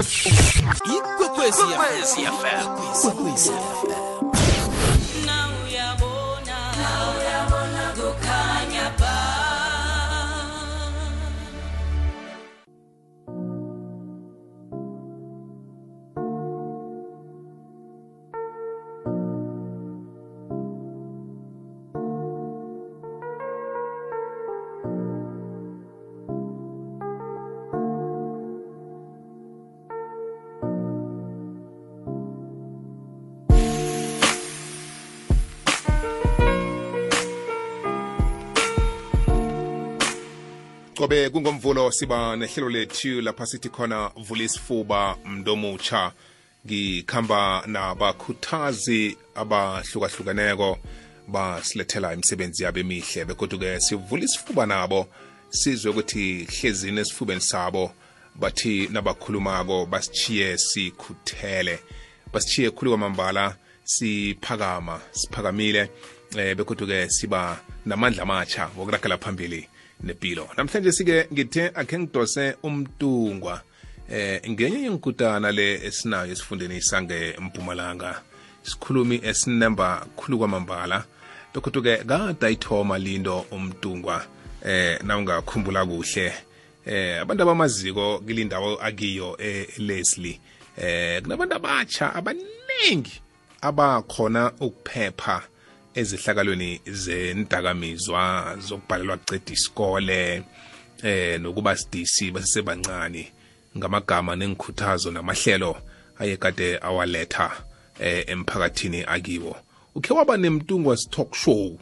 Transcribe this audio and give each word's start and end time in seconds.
E 0.00 1.00
com 1.02 1.24
a 1.24 1.28
poesia. 1.28 1.64
Com 1.64 1.72
a 1.72 1.76
poesia, 1.76 2.32
fé. 2.32 2.62
Com 3.02 3.08
a 3.08 3.10
poesia. 3.10 4.09
Qobe 41.10 41.30
kungomvulo 41.30 41.90
siba 41.90 42.36
nehlelo 42.36 42.68
lethu 42.70 43.20
lapha 43.20 43.46
sithi 43.46 43.68
khona 43.68 44.10
vula 44.16 44.44
isifuba 44.44 45.16
mntomutsha 45.24 46.12
ngikhamba 46.66 47.62
nabakhuthazi 47.66 49.16
abahlukahlukeneko 49.34 50.78
basilethela 51.28 52.14
imisebenzi 52.14 52.62
yabo 52.62 52.78
emihle 52.78 53.24
bekodwa-ke 53.24 53.80
sivula 53.80 54.24
isifuba 54.24 54.66
nabo 54.66 55.06
sizwe 55.50 55.90
ukuthi 55.90 56.44
hlezini 56.44 57.00
esifubeni 57.00 57.40
sabo 57.40 57.92
bathi 58.40 58.88
nabakhulumako 58.92 59.86
basitshiye 59.86 60.58
sikhuthele 60.58 61.78
basitshiye 62.32 62.70
khulu 62.70 62.90
kwamambala 62.90 63.56
siphakama 63.84 65.00
siphakamile 65.10 65.90
eh 66.38 66.56
bekodwa-ke 66.56 67.10
siba 67.10 67.60
namandla 67.86 68.22
amatsha 68.22 68.70
wokuragela 68.76 69.18
phambili 69.18 69.69
nepilo. 70.02 70.48
Namhlanje 70.56 70.92
sike 70.92 71.26
ngithe 71.32 71.70
akhe 71.74 71.98
ngidose 71.98 72.56
umtungwa. 72.62 73.60
Eh 74.10 74.50
ngenye 74.50 74.82
yenkutana 74.82 75.52
le 75.52 75.86
esinayo 75.86 76.32
esifundeni 76.32 76.82
sange 76.82 77.36
mpumalanga 77.38 78.22
isikhulumi 78.66 79.20
esinemba 79.22 80.06
khulu 80.16 80.38
kwamambala. 80.38 81.04
Bekodwa-ke 81.54 82.04
kade 82.04 82.46
ayithoma 82.46 82.98
lindo 82.98 83.46
umtungwa 83.50 84.26
eh 84.64 84.98
nawungakhumbula 85.02 85.86
kuhle. 85.86 86.32
Eh 86.86 87.20
abantu 87.20 87.42
abamaziko 87.42 88.18
kilindawo 88.26 88.76
akiyo 88.82 89.36
eLeslie 89.36 90.40
eh 90.76 91.22
kunabantu 91.22 91.54
abatsha 91.56 92.14
abaningi 92.14 93.20
abakhona 93.60 94.52
ukuphepha 94.60 95.42
ezihlakalweni 96.00 96.80
zendakamizwa 96.86 98.56
zokubhalelwa 98.66 99.16
kuceda 99.16 99.52
isikole 99.52 100.42
eh 101.02 101.40
nokuba 101.40 101.76
sidisi 101.76 102.30
basesebancane 102.30 103.32
ngamagama 103.76 104.36
nengikhuthazo 104.36 105.10
namahlelo 105.10 105.76
ayekade 106.18 106.78
awaletha 106.78 107.50
eh 108.00 108.24
emphakathini 108.26 109.04
akiwo 109.06 109.56
ukhe 109.94 110.14
waba 110.14 110.36
nemtungwa 110.36 110.96
talk 111.10 111.34
show 111.34 111.78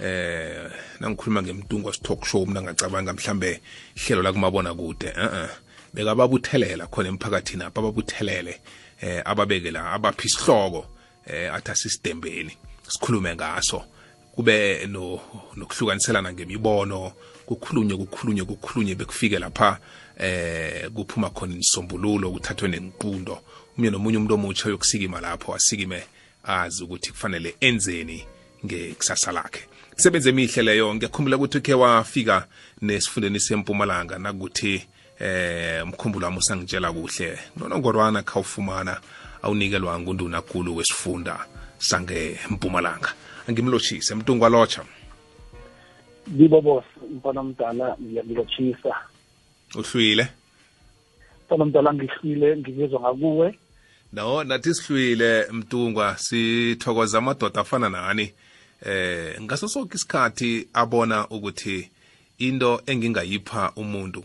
eh 0.00 0.70
nangikhuluma 1.00 1.42
ngemtungwa 1.42 1.92
talk 1.92 2.24
show 2.24 2.46
mina 2.46 2.62
ngacabanga 2.62 3.12
mhlambe 3.12 3.60
ihlelo 3.96 4.22
la 4.22 4.32
kumabona 4.32 4.74
kude 4.74 5.06
eh 5.06 5.30
eh 5.34 5.50
bekababuthelela 5.94 6.86
khona 6.86 7.08
emphakathini 7.08 7.62
apha 7.62 7.80
ababuthelele 7.80 8.60
eh 9.00 9.22
ababekela 9.24 9.92
abaphi 9.92 10.26
isihloko 10.26 10.86
eh 11.26 11.54
athi 11.54 11.70
asisitembeni 11.70 12.56
sikhulume 12.90 13.34
ngaso. 13.34 13.84
Kube 14.34 14.86
no 14.86 15.20
nokuhlukaniselana 15.56 16.32
ngemibono 16.32 17.12
kukhulunywe 17.46 17.96
kukhulunywe 17.96 18.44
kukhulunywe 18.44 18.94
bekufike 18.94 19.38
lapha 19.38 19.78
eh 20.18 20.90
kuphuma 20.90 21.30
khona 21.30 21.54
insombululo 21.54 22.30
kuthathwe 22.30 22.68
nenqundo. 22.68 23.38
Umnye 23.78 23.90
nomunye 23.90 24.16
umuntu 24.16 24.34
omutsha 24.34 24.68
yokusikima 24.68 25.20
lapho 25.20 25.54
asikime 25.54 26.02
azi 26.44 26.84
ukuthi 26.84 27.10
kufanele 27.10 27.56
enzeni 27.60 28.24
ngekusasa 28.64 29.32
lakhe. 29.32 29.66
Isebenze 29.98 30.28
emihle 30.28 30.62
leyo 30.62 30.94
ngiyakhumbula 30.94 31.36
ukuthi 31.36 31.58
ukhe 31.58 31.74
wafika 31.74 32.46
nesifundeni 32.82 33.40
sempumalanga 33.40 34.18
nakuthi 34.18 34.86
eh 35.18 35.86
mkhumbulo 35.86 36.26
wami 36.26 36.38
usangitshela 36.38 36.92
kuhle. 36.92 37.38
Nonongorwana 37.56 38.22
khawufumana 38.22 39.00
awunikelwa 39.42 40.00
ngunduna 40.00 40.42
kulu 40.42 40.76
wesifunda 41.80 42.06
sangempumalanga 42.46 43.14
angimlotshise 43.48 44.14
mntungwa 44.14 44.48
lotsha 44.48 44.84
Libo 46.36 46.60
boss 46.60 46.84
mfana 47.16 47.42
mdala 47.42 47.96
ngiyangilotshisa 48.02 48.94
uhlwile? 49.74 50.28
Mfana 51.46 51.64
mdala 51.64 51.94
ngihlwile 51.94 52.56
ngibizwa 52.56 53.00
ngakuwe. 53.00 53.58
No 54.12 54.44
nathi 54.44 54.74
sihlwile 54.74 55.46
mtungwa 55.52 56.18
sithokoza 56.18 57.18
amadoda 57.18 57.60
afana 57.60 57.88
nani. 57.88 58.32
Eh 58.86 59.42
ngaso 59.42 59.68
sonke 59.68 59.94
isikhathi 59.94 60.68
abona 60.72 61.28
ukuthi 61.28 61.90
into 62.38 62.82
engingayipha 62.86 63.72
umuntu 63.76 64.24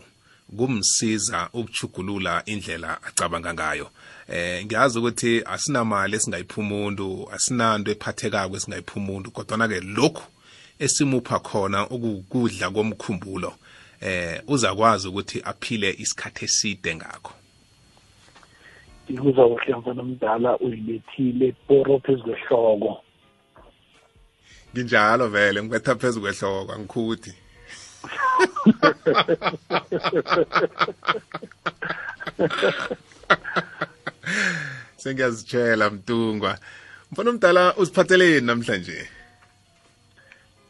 kumsiza 0.56 1.48
ukuchugulula 1.52 2.42
indlela 2.46 3.02
acabanga 3.02 3.54
ngayo. 3.54 3.90
Eh 4.28 4.64
ngiyazi 4.64 4.98
ukuthi 4.98 5.42
asinamali 5.44 6.16
esingayipha 6.16 6.60
umuntu 6.60 7.28
asinanto 7.32 7.90
ephathekako 7.90 8.56
esingayipha 8.56 8.96
umuntu 8.96 9.30
kodwa 9.30 9.68
ke 9.68 9.80
lokhu 9.80 10.24
esimupha 10.78 11.38
khona 11.38 11.88
ukudla 11.88 12.70
komkhumbulo 12.70 13.52
eh 14.00 14.42
uzakwazi 14.46 15.08
ukuthi 15.08 15.42
aphile 15.44 15.90
isikhathi 15.98 16.44
eside 16.44 16.94
ngakho. 16.94 17.32
Ngikuzwa 19.10 19.48
kuhle 19.48 19.74
mfana 19.76 20.02
mdala 20.02 20.58
uyibethile 20.58 21.52
poro 21.52 21.98
phezu 21.98 22.22
kwehloko. 22.22 23.02
Nginjalo 24.74 25.28
vele 25.28 25.62
ngibetha 25.62 25.94
phezu 25.94 26.20
kwehloko 26.20 26.72
angikhuthi. 26.72 27.45
Sengiyazitshela 34.96 35.90
mtungwa. 35.90 36.58
Mfana 37.12 37.30
omdala 37.30 37.76
uziphatheleni 37.76 38.46
namhlanje? 38.46 39.08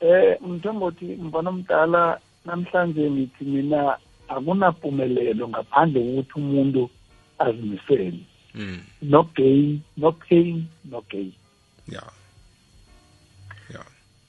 Eh 0.00 0.36
mthombothi 0.42 1.04
mfana 1.04 1.52
mdala 1.52 2.20
namhlanje 2.44 3.10
ngithi 3.10 3.44
mina 3.44 3.98
akunapumelelo 4.28 5.48
ngaphandle 5.48 6.00
kokuthi 6.00 6.34
umuntu 6.36 6.90
azimisele. 7.38 8.20
Mm 8.54 8.80
no 9.02 9.22
gain 9.36 9.80
no 9.96 10.12
pain 10.12 10.66
no 10.84 11.04
gain. 11.10 11.32
Ya 11.88 11.98
ya. 11.98 12.02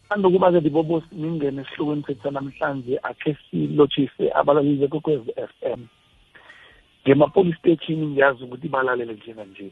Andokuba-ke 0.09 0.59
libobo 0.59 1.03
ningene 1.11 1.61
esihlokweni 1.61 2.03
sethu 2.07 2.31
namhlanje 2.31 2.99
akhe 3.03 3.37
silotshise 3.49 4.25
abalaleli 4.39 4.81
bekokwezi 4.81 5.31
f 5.35 5.53
m. 5.61 5.87
Ngema-police 7.03 7.59
station 7.59 7.99
ngiyazi 8.11 8.43
ukuthi 8.43 8.67
balalele 8.69 9.13
njenganje 9.13 9.71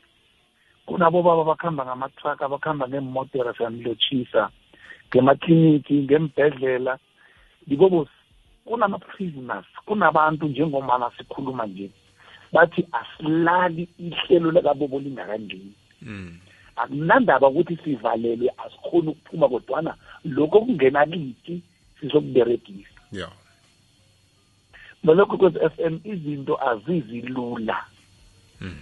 kunabo 0.86 1.24
baba 1.24 1.44
bakuhamba 1.44 1.86
ngama-truck 1.86 2.42
abakuhamba 2.42 2.88
ngeemodera 2.88 3.54
siyanilotshisa 3.54 4.50
ngemakliniki 5.10 5.94
ngembhedlela 6.04 6.98
libobo 7.68 8.08
kunama-prisoners 8.66 9.66
kunabantu 9.86 10.46
njengomana 10.48 11.12
sikhuluma 11.18 11.66
nje. 11.66 11.92
Bathi 12.54 12.88
asilali 12.92 13.88
ihlelo 14.00 14.52
lakabobo 14.52 15.00
lingakangeni. 15.00 15.74
Mm. 16.02 16.40
Akunandaba 16.76 17.48
ukuthi 17.48 17.78
sivalelwe 17.84 18.50
asikhoni 18.58 19.08
ukuphuma 19.10 19.50
kodwana 19.50 19.96
lokho 20.26 20.58
okungena 20.58 21.06
kithi 21.06 21.62
sizokuberegisa. 22.00 23.00
Ya. 23.12 23.30
Nalokho 25.04 25.38
kwezi 25.38 25.60
f 25.62 25.80
m 25.80 26.00
izinto 26.04 26.56
azizilula 26.70 27.86
Mm. 28.62 28.82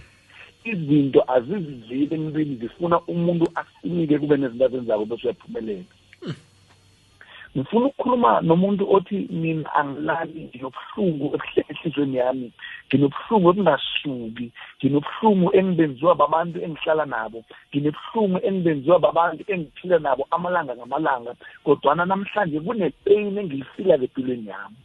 izinto 0.64 1.24
azizivile 1.32 2.14
emntwini 2.16 2.56
zifuna 2.56 3.00
umuntu 3.00 3.46
asinike 3.54 4.18
kube 4.18 4.36
nezinto 4.36 4.64
azenzako 4.64 5.04
bese 5.04 5.26
uyaphumelela. 5.26 5.84
Ngifuna 7.56 7.86
ukukhuluma 7.86 8.40
nomuntu 8.40 8.82
othi 8.94 9.28
mina 9.30 9.74
angilali 9.74 10.40
nginobuhlungu 10.44 11.26
ehlizweni 11.70 12.16
yami. 12.16 12.48
Nginobuhlungu 12.86 13.48
obungasuki 13.48 14.46
nginobuhlungu 14.78 15.48
engibenziwa 15.58 16.14
babantu 16.14 16.56
engihlala 16.64 17.04
nabo. 17.06 17.44
Nginobuhlungu 17.70 18.38
engibenziwa 18.46 18.98
babantu 18.98 19.42
engiphila 19.52 19.98
nabo 19.98 20.26
amalanga 20.30 20.76
ngamalanga 20.76 21.32
kodwana 21.64 22.02
namhlanje 22.04 22.58
kunepeyini 22.60 23.40
engiyifila 23.40 23.94
empilweni 23.94 24.48
yami. 24.50 24.78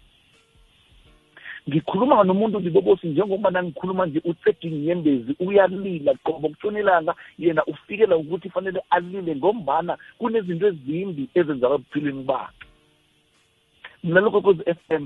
Ngikhuluma 1.69 2.23
nomuntu 2.23 2.59
libobosi 2.59 3.07
njengobana 3.07 3.63
ngikhuluma 3.63 4.05
nje 4.05 4.21
usedinginyembezi 4.25 5.35
uyalila 5.39 6.13
qobo 6.23 6.49
kutshonelanga 6.49 7.13
yena 7.37 7.65
ufikela 7.65 8.17
ukuthi 8.17 8.49
fanele 8.49 8.81
alile 8.89 9.35
ngombana 9.35 9.97
kunezinto 10.17 10.67
ezimbi 10.67 11.29
ezenzaka 11.35 11.75
ebuphilweni 11.75 12.23
bakhe 12.23 12.65
mina 14.03 14.19
lokho 14.21 14.41
kozi 14.41 14.63
f 14.65 14.81
m 14.89 15.05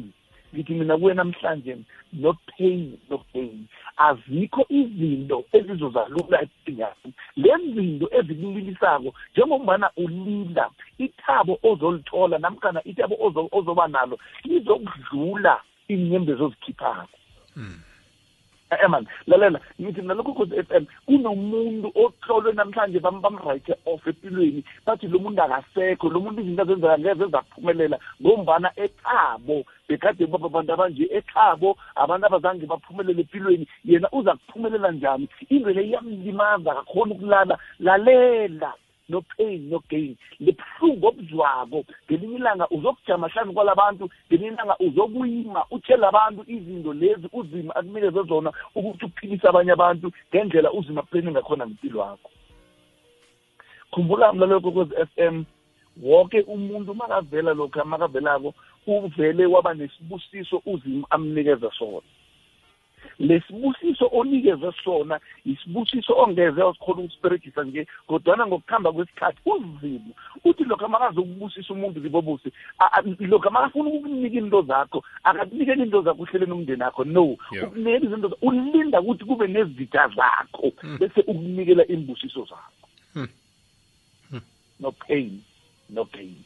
ngithi 0.53 0.73
mina 0.73 0.97
kuwe 0.97 1.13
namhlanje 1.13 1.77
no 2.13 2.33
pain 2.47 2.97
no 3.09 3.17
pain 3.33 3.67
azikho 3.97 4.65
izinto 4.69 5.43
ezizozalula 5.57 6.41
empilweni 6.43 6.81
yakho 6.81 7.09
lezi 7.35 7.73
zinto 7.75 8.07
ezikulilisako 8.17 9.09
njengombana 9.31 9.87
ulila 9.97 10.69
ithabo 10.97 11.59
ozolithola 11.63 12.37
namkhana 12.39 12.79
ithabo 12.85 13.15
ozoba 13.51 13.87
nalo 13.87 14.15
lizokudlula. 14.43 15.55
Iy'nyembezi 15.91 16.41
ozikhiphako 16.43 17.17
eman 18.81 19.05
lalela 19.27 19.59
ngithi 19.81 20.01
nalokho 20.01 20.33
cause 20.33 20.55
f 20.57 20.71
m 20.71 20.85
kunomuntu 21.05 21.91
ohlolwe 21.95 22.53
namhlanje 22.53 22.99
bamrayithe 22.99 23.73
off 23.85 24.07
empilweni 24.07 24.63
bathi 24.85 25.07
lo 25.07 25.19
muntu 25.19 25.41
akasekho 25.41 26.09
lo 26.09 26.19
muntu 26.19 26.41
izinto 26.41 26.61
azenzeka 26.63 26.97
ngeze 26.99 27.25
zaphumelela 27.33 27.97
ngombana 28.21 28.69
ekhabo 28.75 29.63
bekade 29.87 30.25
baba 30.25 30.47
abantu 30.47 30.73
abanje 30.73 31.05
ekhabo 31.17 31.77
abantu 31.95 32.25
abazange 32.25 32.65
baphumelele 32.65 33.21
empilweni 33.21 33.67
yena 33.85 34.07
uza 34.11 34.35
kuphumelela 34.35 34.91
njani? 34.91 35.27
Into 35.49 35.69
le 35.69 35.83
iyamlimaza 35.83 36.71
akakhona 36.71 37.13
ukulala 37.13 37.55
lalela. 37.79 38.73
No 39.09 39.21
pain 39.21 39.69
no 39.69 39.79
gain. 39.89 40.17
Libuhlungu 40.39 41.07
obuzwako. 41.07 41.85
Ngelinye 42.05 42.35
ilanga 42.35 42.67
uzokujama 42.69 43.27
hlanu 43.27 43.53
kwalabantu 43.53 44.09
ngelinye 44.27 44.53
ilanga 44.53 44.77
uzokuyima 44.79 45.65
utshela 45.71 46.07
abantu 46.07 46.43
izinto 46.47 46.93
lezi 46.93 47.27
uzima 47.33 47.75
akunikeze 47.75 48.23
zona 48.23 48.53
ukuthi 48.75 49.05
uphilise 49.05 49.47
abanye 49.47 49.71
abantu 49.71 50.11
ngendlela 50.29 50.71
uzima 50.71 51.01
kupeni 51.01 51.31
ngakhona 51.31 51.67
ngempilo 51.67 51.99
wakho 51.99 52.29
khumbula 53.91 54.33
mlalelo 54.33 54.61
kokwezi 54.61 54.93
f 54.97 55.11
m 55.17 55.45
wonke 56.03 56.41
umuntu 56.41 56.95
makavela 56.95 57.53
lokhu 57.53 57.85
makavelako 57.85 58.53
uvele 58.87 59.45
waba 59.45 59.73
nesibusiso 59.73 60.61
uzima 60.65 61.07
amnikeza 61.09 61.71
sona. 61.77 62.01
Lesibusiso 63.19 64.09
onikeze 64.11 64.71
sona 64.83 65.19
isibusiso 65.45 66.13
ongeze 66.17 66.61
wasikhona 66.61 67.01
ukusiberegisa 67.01 67.63
nje 67.63 67.87
kodwana 68.07 68.47
ngokuhamba 68.47 68.91
kwesikhathi 68.91 69.39
uzimo 69.45 70.13
uthi 70.43 70.63
lokhu 70.63 70.89
makazokubusisa 70.89 71.73
umuntu 71.73 71.99
libobusi 71.99 72.51
lokhu 73.19 73.51
makafuna 73.51 73.89
ukukunika 73.89 74.37
into 74.37 74.61
zakho 74.61 75.03
akakunikeli 75.23 75.83
into 75.83 76.01
zakho 76.01 76.23
uhlele 76.23 76.45
nomndeni 76.45 76.83
akho 76.83 77.03
no 77.03 77.23
ukunikela 77.23 78.05
izinto 78.05 78.37
ulinda 78.41 79.01
ukuthi 79.01 79.25
kube 79.25 79.47
nezitha 79.47 80.07
zakho 80.15 80.71
bese 80.99 81.21
ukunikela 81.27 81.87
imbusiso 81.87 82.47
zakho. 82.49 82.83
No 84.79 84.91
pain 84.91 85.41
no 85.89 86.03
gain 86.05 86.43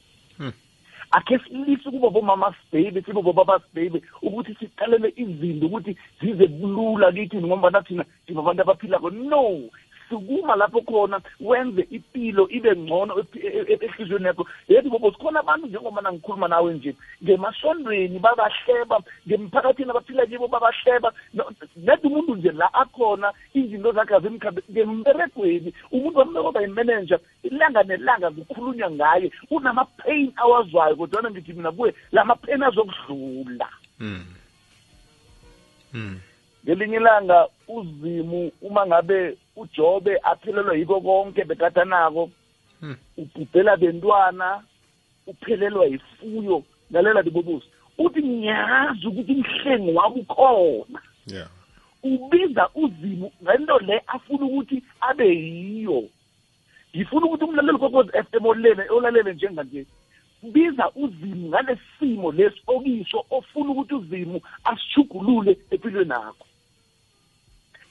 akhe 1.12 1.39
silise 1.39 1.89
kubo 1.92 2.09
bomama 2.09 2.54
sibhebe 2.54 3.01
sibo 3.01 3.21
bobaba 3.21 3.59
sibhebe 3.59 4.01
ukuthi 4.21 4.56
siqalele 4.59 5.13
izinto 5.15 5.65
ukuthi 5.68 5.98
zize 6.21 6.48
bulula 6.48 7.12
kithi 7.12 7.38
ngoba 7.38 7.81
thina 7.81 8.04
thina 8.25 8.39
abantu 8.42 8.62
abaphilako. 8.62 9.09
No 9.09 9.69
sukuma 10.09 10.56
lapho 10.56 10.81
khona 10.81 11.21
wenze 11.39 11.88
impilo 11.92 12.50
ibe 12.50 12.75
ngcono 12.75 13.25
ehliziyweni 13.33 14.25
yakho 14.25 14.48
yethi 14.68 14.89
bobo 14.89 15.12
sikhona 15.12 15.39
abantu 15.39 15.68
njengoba 15.68 16.01
nangikhuluma 16.01 16.48
nawe 16.48 16.74
nje 16.74 16.95
ngemasondweni 17.24 18.19
babahleba 18.19 19.00
ngemphakathini 19.27 19.89
abaphila 19.89 20.25
kibo 20.25 20.48
babahleba 20.48 21.13
nedi 21.75 22.07
umuntu 22.07 22.36
nje 22.36 22.51
la 22.51 22.74
akhona 22.74 23.33
izinto 23.54 23.92
zakhe 23.92 24.15
azimkhambe 24.15 24.62
ngemberegweni 24.71 25.74
umuntu 25.92 26.19
wambekoba 26.19 26.62
yimanager 26.62 27.19
ilanga 27.44 27.83
nelanga 27.83 28.31
kukhulunywa 28.31 28.92
ngaye 28.92 29.31
unama-pain 29.51 30.31
awazwayo 30.36 30.95
kodwana 30.95 31.31
ngithi 31.31 31.54
mina 31.54 31.71
kuwe 31.71 31.94
la 32.12 32.25
ma-pain 32.25 32.63
azokudlula 32.63 33.69
mm. 34.00 34.25
Mm. 35.94 36.19
ngelinye 36.65 36.95
ilanga 36.95 37.48
uzimu 37.68 38.51
uma 38.62 38.88
ngabe 38.88 39.38
ujobe 39.57 40.19
aphelelwa 40.24 40.77
yiko 40.77 41.01
konke 41.01 41.44
bekatanako. 41.44 42.30
Hmm. 42.80 42.95
ubhubhela 43.18 43.77
bentwana 43.77 44.63
uphelelwa 45.27 45.86
yifuyo 45.86 46.63
lalela 46.92 47.21
libobusi 47.21 47.68
uthi 47.98 48.24
ngiyazi 48.24 49.07
ukuthi 49.07 49.33
umhlengi 49.33 49.92
wabo 49.92 50.19
ukhona 50.19 51.01
yeah. 51.27 51.50
Ubiza 52.04 52.69
uzimu 52.75 53.31
ngento 53.44 53.80
le 53.80 54.04
afuna 54.07 54.45
ukuthi 54.45 54.83
abe 55.01 55.27
yiyo. 55.36 56.04
Ngifuna 56.95 57.25
ukuthi 57.25 57.44
umlaleli 57.44 57.77
kokozi 57.77 58.09
f 58.13 58.27
m 58.33 58.45
olele 58.45 58.89
olalele 58.89 59.33
njenganje 59.33 59.86
biza 60.44 60.92
uzimu 60.95 61.50
ngalesimo 61.50 62.31
lesi 62.31 62.62
okiso 62.68 63.25
ofuna 63.30 63.69
ukuthi 63.71 63.94
uzimu 63.94 64.42
asijugulule 64.63 65.57
empilweni 65.71 66.13
akho 66.13 66.45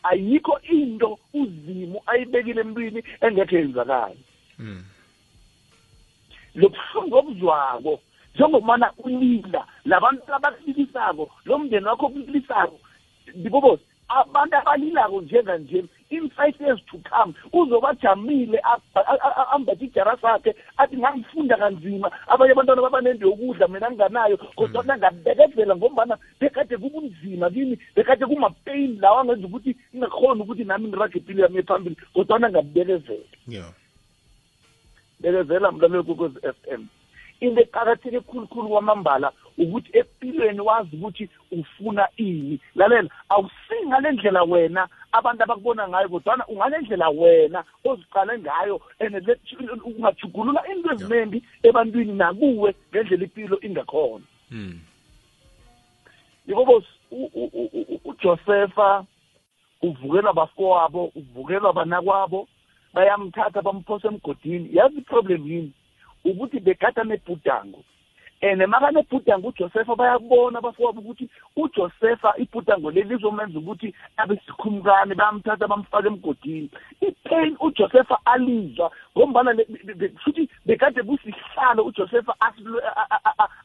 ayikho 0.09 0.61
into 0.73 1.19
uzimu 1.35 1.99
ayibekile 2.07 2.61
empini 2.61 3.01
engekho 3.21 3.57
yenzakala 3.57 4.17
mm. 4.59 4.85
lobuhlungu 6.55 7.17
obuzwako 7.17 8.01
njengomana 8.35 8.93
ulila 9.05 9.67
labantu 9.85 10.35
abakulilisako 10.35 11.31
lo 11.45 11.59
mndeni 11.59 11.87
wakho 11.87 12.07
okulilisako 12.07 12.79
ndibobosi 13.35 13.85
abantu 14.09 14.57
abalilako 14.57 15.21
njenganje 15.21 15.85
in 16.11 16.31
five 16.31 16.55
years 16.61 16.81
to 16.91 16.99
come 17.09 17.35
uzobajamile 17.53 18.61
ambathe 19.53 19.85
ijara 19.85 20.17
sakhe 20.17 20.55
athi 20.77 20.97
ngangifunda 20.97 21.57
kanzima 21.57 22.11
abanye 22.27 22.53
abantwana 22.53 22.83
babanento 22.83 23.27
yokudla 23.27 23.69
mina 23.69 23.91
nginganayo 23.91 24.37
kodwa 24.37 24.85
ngabekezela 24.85 25.77
ngombana 25.77 26.19
bekade 26.41 26.77
kubunzima 26.77 27.51
kimi 27.51 27.79
bekade 27.95 28.27
kuma-pain 28.27 28.99
lawa 29.01 29.21
angenza 29.21 29.47
ukuthi 29.47 29.77
ngingakhoni 29.95 30.43
ukuthi 30.43 30.65
nami 30.65 30.89
ngirage 30.89 31.19
impilo 31.19 31.43
yami 31.43 31.59
ephambili 31.59 31.97
kodwana 32.15 32.51
ngabekezela 32.51 33.27
yeah. 33.49 33.73
Bekezela 35.21 35.73
mlalelo 35.73 36.05
kokwezi 36.05 36.39
f 36.43 36.57
m. 36.69 36.89
Into 37.41 37.61
eqakatheke 37.61 38.21
khulukhulu 38.21 38.69
kwamambala 38.69 39.33
ukuthi 39.59 39.91
empilweni 39.99 40.61
wazi 40.61 40.97
ukuthi 40.97 41.29
ufuna 41.51 42.09
ini. 42.17 42.61
Lalela 42.75 43.11
awusingale 43.29 44.13
ndlela 44.13 44.43
wena 44.43 44.89
abantu 45.19 45.43
abakubona 45.43 45.89
ngayo 45.89 46.09
kodwana 46.09 46.47
ungale 46.47 46.79
ndlela 46.79 47.09
wena 47.09 47.65
oziqale 47.85 48.39
ngayo 48.39 48.81
and 49.01 49.15
ungajugulula 49.85 50.61
into 50.71 50.93
eziningi 50.93 51.43
ebantwini 51.63 52.13
nakuwe 52.13 52.75
ngendlela 52.91 53.25
impilo 53.25 53.57
ingakhona. 53.61 54.25
Yikobo 56.47 56.83
uJosepha 58.05 59.05
uvukelwa 59.83 60.33
bafowabo 60.33 61.13
uvukelwa 61.15 61.73
banakwabo 61.73 62.49
bayamthatha 62.95 63.63
bamphosa 63.63 64.09
emgodini. 64.09 64.69
Yazi 64.73 64.99
iproblem 64.99 65.47
yini? 65.47 65.73
Ukuthi 66.25 66.61
begada 66.61 67.05
nebhudango. 67.05 67.85
And 68.43 68.61
makanebhudango 68.67 69.49
uJosepha 69.49 69.97
bayakubona 69.97 70.61
bafowabo 70.61 71.01
ukuthi 71.01 71.29
uJosepha 71.57 72.35
ibhudango 72.37 72.91
leli 72.91 73.09
lizomenza 73.09 73.59
ukuthi 73.59 73.95
abe 74.17 74.41
sikhumkani 74.47 75.15
bayamthatha 75.15 75.69
bamfaka 75.69 76.09
emgodini. 76.09 76.71
Ipain 77.01 77.57
uJosepha 77.61 78.19
alizwa 78.25 78.93
ngombana 79.17 79.57
futhi 80.25 80.49
bekade 80.67 81.03
kusihlalo 81.03 81.85
uJosepha 81.85 82.35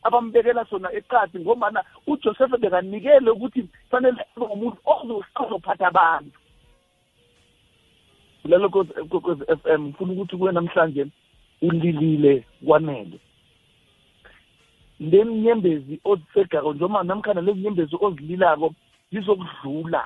abambekela 0.04 0.66
sona 0.66 0.92
eqadi 0.94 1.40
ngombana 1.40 1.84
uJosepha 2.08 2.58
bekanikele 2.58 3.30
ukuthi 3.32 3.68
fanele 3.90 4.26
abe 4.38 4.46
umuntu 4.46 4.78
ozophatha 5.36 5.88
abantu. 5.88 6.40
Lelo 8.46 8.70
kokwezi 8.70 9.44
f 9.48 9.66
m 9.66 9.88
ngifuna 9.88 10.14
ukuthi 10.14 10.38
kuwe 10.38 10.52
namhlanje 10.52 11.08
ulilile 11.62 12.46
kwanele. 12.66 13.20
Lemnyembezi 15.02 16.00
ozisegako 16.06 16.74
noma 16.74 17.04
namkhana 17.04 17.42
lezi 17.42 17.60
nyembezi 17.60 17.96
ozililako 18.00 18.74
zizokudlula. 19.12 20.04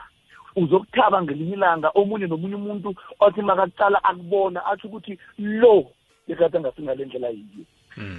Uzokuthaba 0.55 1.21
ngelinye 1.21 1.53
ilanga 1.53 1.91
omunye 1.95 2.27
nomunye 2.27 2.55
umuntu 2.55 2.95
othi 3.19 3.41
makaqala 3.41 4.03
akubona 4.03 4.65
atsho 4.65 4.87
ukuthi 4.87 5.19
lo 5.37 5.91
bekade 6.27 6.57
angasingale 6.57 7.05
ndlela 7.05 7.29
yiyo. 7.29 7.63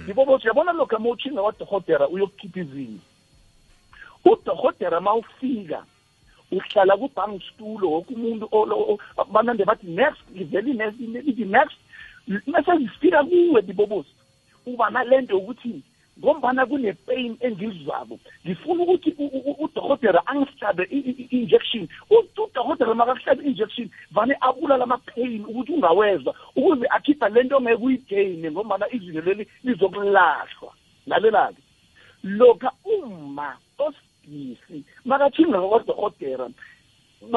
Yibobo 0.07 0.39
siyabona 0.39 0.73
lokhu 0.73 0.95
ama 0.95 1.09
utshinga 1.09 1.41
kwadohotera 1.41 2.07
uyokukhipha 2.07 2.59
izinyo. 2.59 3.01
Udohotera 4.25 5.01
ma 5.01 5.13
ufika 5.13 5.83
uhlala 6.51 6.97
kubhang 6.97 7.39
situlo 7.41 7.89
woke 7.89 8.13
umuntu 8.13 8.47
banande 9.31 9.65
bathi 9.65 9.87
next 9.87 10.21
liveli 10.33 10.73
next 10.73 10.99
lithi 10.99 11.45
next 11.45 11.77
mase 12.45 12.77
zifika 12.77 13.23
kuwe 13.23 13.61
bibobosi 13.61 14.13
uba 14.65 14.89
nalento 14.89 15.37
ukuthi 15.37 15.81
ngombana 16.19 16.65
kune-pain 16.65 17.37
engizwako. 17.39 18.19
Ngifuna 18.45 18.83
ukuthi 18.83 19.15
u- 19.17 19.31
u- 19.37 19.43
u- 19.51 19.63
udokotela 19.65 20.27
angihlabe 20.27 20.83
i- 20.89 20.97
i- 20.99 21.15
i- 21.21 21.27
i-injection 21.31 21.87
U- 22.09 22.27
udokotela 22.43 22.93
makakuhlabe 22.93 23.43
i-injection 23.43 23.89
vane 24.11 24.35
abulala 24.41 24.83
ama-pain 24.83 25.45
ukuthi 25.45 25.71
ungawezwa 25.71 26.35
ukuze 26.55 26.85
akhipha 26.89 27.29
le 27.29 27.43
nto 27.43 27.61
ngeke 27.61 27.83
uyigeyine 27.83 28.51
ngombana 28.51 28.85
izinto 28.93 29.21
leli 29.21 29.47
lizokulahlwa. 29.63 30.73
Lalela-ke 31.07 31.61
lokha 32.23 32.71
uma 32.85 33.57
osidisi 33.77 34.83
makathinga 35.05 35.61
kwadokotela 35.61 36.49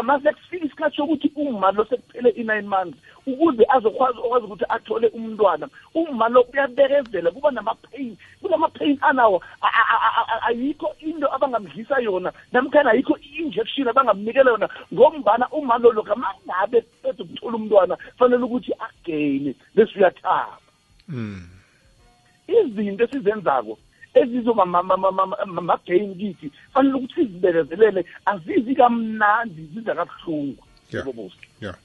mase 0.02 0.32
kufika 0.32 0.66
isikhathi 0.66 0.96
sokuthi 0.96 1.32
umma 1.37 1.72
lo 1.72 1.84
sekuphele 1.84 2.30
i-nine 2.30 2.68
months 2.68 2.99
ukuze 3.26 3.64
azokwazi 3.68 4.18
okwazi 4.18 4.46
ukuthi 4.46 4.64
athole 4.68 5.08
umntwana. 5.08 5.68
Umma 5.94 6.28
lo 6.28 6.40
uyabekezela 6.52 7.30
kuba 7.30 7.50
nama-pain 7.50 8.16
kulama-pain 8.40 8.99
anawo 9.00 9.42
a- 9.62 9.66
a- 9.66 10.00
a- 10.06 10.26
a- 10.32 10.42
ayikho 10.49 10.94
into 11.00 11.26
abangamdlisa 11.34 12.00
yona 12.00 12.32
namkhana 12.52 12.90
ayikho 12.90 13.16
i-injection 13.18 13.88
abangamnikela 13.88 14.50
yona. 14.50 14.68
Ngombana 14.92 15.49
umma 15.52 15.78
lo 15.78 15.92
lokha 15.92 16.14
mangabe 16.14 16.84
qeda 17.02 17.25
ukuthola 17.25 17.56
umntwana 17.56 17.96
fanele 18.18 18.44
ukuthi 18.44 18.72
ageyine 18.78 19.54
bese 19.75 19.99
uyathaba. 19.99 20.58
Mm. 21.08 21.49
izinto 22.49 23.04
esizenzako 23.04 23.78
ezizoba 24.14 24.64
ma-gain 24.67 26.14
kithi 26.19 26.50
fanele 26.75 26.95
ukuthi 26.95 27.14
sizibekezelele 27.14 28.05
azizi 28.26 28.75
kamnandi 28.75 29.62
ziza 29.75 29.95
kabuhlungu. 29.95 30.64
Yeah. 30.93 31.07
bobosi 31.07 31.37
yeah 31.61 31.76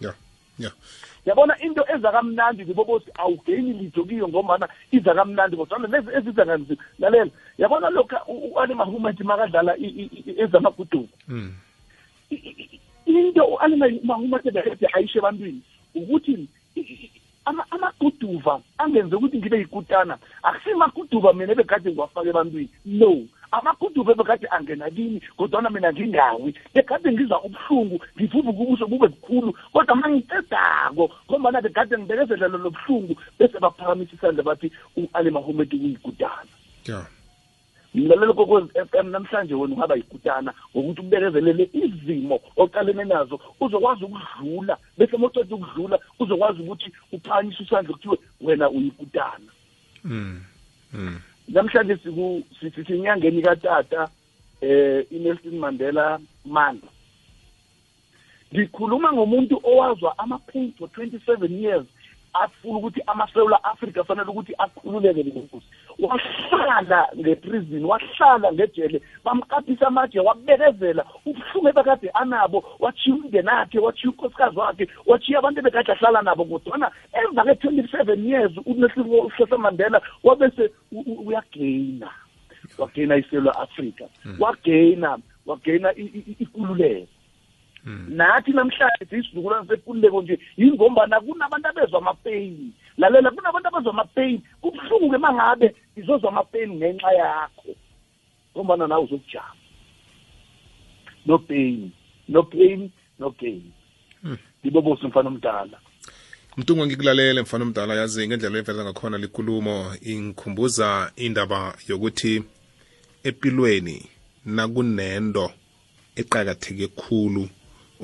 yeah 0.00 0.14
yeah 0.58 0.72
yabona 1.26 1.58
into 1.60 1.84
eza 1.94 2.12
kamnandi 2.12 2.64
zibobosi 2.64 3.10
awugeyini 3.14 3.72
litho 3.72 4.04
kiyo 4.04 4.28
ngombana 4.28 4.68
iza 4.92 5.14
kamnandi 5.14 5.56
kodwana 5.56 5.88
lezi 5.88 6.10
eziza 6.16 6.44
kanzima. 6.44 6.82
Lalela 6.98 7.30
yabona 7.58 7.90
lokha 7.90 8.24
u- 8.26 8.52
u-ali 8.52 8.74
mahumet 8.74 9.20
makadlala 9.20 9.76
mm. 11.28 11.52
i- 12.30 12.36
i- 12.36 12.80
into 13.06 13.44
u-ali 13.44 14.00
mahumet 14.04 14.46
ebeede 14.46 14.88
ayisho 14.92 15.18
ebantwini 15.18 15.60
ukuthi 15.94 16.48
amaguduva 17.44 18.60
angenze 18.78 19.16
ukuthi 19.16 19.38
ngibe 19.38 19.58
yikutana. 19.58 20.18
Akusimaguduva 20.42 21.32
mina 21.32 21.52
ebekade 21.52 21.90
ngiwafake 21.90 22.28
ebantwini. 22.28 22.68
No 22.84 23.26
amaguduva 23.52 24.12
ebekade 24.12 24.46
angena 24.50 24.90
kini 24.90 25.20
kodwana 25.36 25.70
mina 25.70 25.92
ngingawi. 25.92 26.54
Bekade 26.74 27.12
ngizwa 27.12 27.42
ubuhlungu 27.44 28.00
ngivuvuka 28.16 28.50
ubuso 28.50 28.86
bube 28.86 29.08
bukhulu 29.08 29.52
kodwa 29.72 29.96
ma 29.96 30.08
ngicedako 30.08 31.10
ngombana 31.28 31.60
bekade 31.60 31.98
ngibekezelela 31.98 32.58
lo 32.58 32.70
buhlungu 32.70 33.14
bese 33.38 33.58
baphakamisa 33.60 34.14
isandla 34.14 34.42
bathi 34.42 34.72
u-ali 34.96 35.30
mahomet 35.30 35.72
uyikutana. 35.72 36.52
Yeah 36.86 37.06
mlalelo 37.94 38.34
kokwez 38.34 38.64
f 38.74 38.94
m 38.94 39.10
namhlanje 39.10 39.54
wena 39.54 39.74
ungaba 39.74 39.94
yikutana 39.94 40.54
ngokuthi 40.76 41.00
ubekezelele 41.00 41.70
izimo 41.72 42.40
oqalene 42.56 43.04
nazo 43.04 43.40
uzokwazi 43.60 44.04
ukudlula 44.04 44.76
bese 44.98 45.16
moceda 45.16 45.54
ukudlula 45.54 45.98
uzokwazi 46.18 46.62
ukuthi 46.62 46.92
uphakanyise 47.12 47.62
isandla 47.62 47.92
kuthiwe 47.92 48.18
wena 48.40 48.70
uyikutana 48.70 49.50
mm. 50.04 50.42
Mm. 50.92 51.20
namhlanje 51.48 51.96
siku 51.96 52.42
sithi 52.60 52.84
sinyangeni 52.84 53.42
katata 53.42 54.08
eh 54.60 55.06
iNelson 55.10 55.58
Mandela 55.58 56.20
Month 56.44 56.84
ngikhuluma 58.54 59.12
ngomuntu 59.12 59.60
owazwa 59.62 60.18
ama-pain 60.18 60.72
for 60.78 60.88
27 60.88 61.62
years 61.62 61.86
afuna 62.34 62.78
ukuthi 62.78 63.00
amasewula 63.06 63.64
africa 63.64 63.98
afanele 64.00 64.30
ukuthi 64.30 64.54
akhululeke 64.58 65.22
lenkosi 65.22 65.66
wahlala 65.98 67.08
ngeprison 67.18 67.84
wahlala 67.84 68.52
ngejele 68.52 69.02
bamqaphisa 69.24 69.86
amaje 69.86 70.20
wabekezela 70.20 71.04
ubuhlungu 71.26 71.68
ebekade 71.68 72.10
anabo 72.14 72.64
wachiya 72.80 73.16
umndeni 73.16 73.48
akhe 73.48 73.78
wachiya 73.78 74.10
unkosikazi 74.10 74.58
wakhe 74.58 74.88
wachiya 75.06 75.38
abantu 75.38 75.60
ebekade 75.60 75.92
ahlala 75.92 76.22
nabo 76.22 76.44
kodwana 76.44 76.90
emva 77.12 77.44
ke-27 77.44 78.24
years 78.28 78.52
uNelson 78.66 79.60
Mandela 79.60 80.00
wabese 80.24 80.70
u- 80.92 81.04
u- 81.06 81.22
uyageyina 81.28 82.10
wageyina 82.78 83.16
isewula 83.16 83.58
africa 83.58 84.04
wageyina 84.38 85.18
wageyina 85.46 85.92
i- 85.96 86.02
i- 86.18 86.24
i- 86.30 86.36
ikululeko. 86.40 87.06
Nathi 88.08 88.52
namhlanje 88.52 89.04
isizukulwane 89.04 89.68
sekululeko 89.68 90.22
nje 90.22 90.38
yingombana 90.56 91.20
kunabantu 91.20 91.68
abezwa 91.68 91.98
amapeyini 91.98 92.72
lalela 92.98 93.30
kunabantu 93.30 93.68
abezwa 93.68 93.92
amapeyini 93.92 94.42
kubuhlungu-ke 94.60 95.16
uma 95.16 95.32
ngabe 95.32 95.74
izozwa 95.96 96.28
amapeyini 96.28 96.76
ngenxa 96.76 97.12
yakho. 97.12 97.74
Ngombana 98.56 98.86
nawe 98.86 99.04
uzokujama. 99.04 99.56
No 101.26 101.38
pain 101.38 101.90
no 102.28 102.42
pain 102.42 102.90
no 103.18 103.30
gain. 103.30 103.72
Ibobosi 104.62 105.06
mfana 105.06 105.28
omdala. 105.28 105.78
Mntungwa 106.56 106.86
ngikulalele 106.86 107.42
mfana 107.42 107.64
omdala 107.64 107.94
yazi 107.94 108.28
ngendlela 108.28 108.58
eveza 108.58 108.84
ngakhona 108.84 109.18
likulumo 109.18 109.94
ingikhumbuza 110.02 111.12
indaba 111.16 111.74
yokuthi 111.88 112.42
empilweni 113.24 114.06
nakunento 114.44 115.50
eqakatheke 116.16 116.86
khulu. 116.88 117.48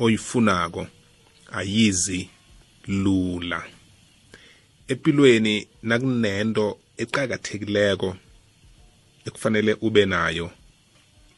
Oyifunako 0.00 0.87
ayizi 1.52 2.30
lula. 2.87 3.61
Empilweni 4.88 5.69
nakunento 5.83 6.78
eqakathekileko 7.02 8.16
ekufanele 9.26 9.73
ube 9.87 10.07
nayo 10.07 10.50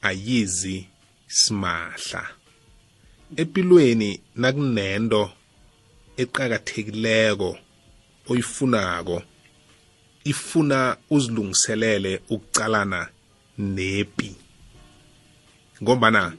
ayizi 0.02 0.86
simahla. 1.26 2.22
Empilweni 3.36 4.20
nakunento 4.36 5.22
eqakathekileko 6.16 7.58
oyifunako 8.30 9.22
ifuna 10.24 10.96
uzilungiselele 11.10 12.20
ukucalana 12.28 13.08
nepi. 13.58 14.36
Ngombana 15.82 16.36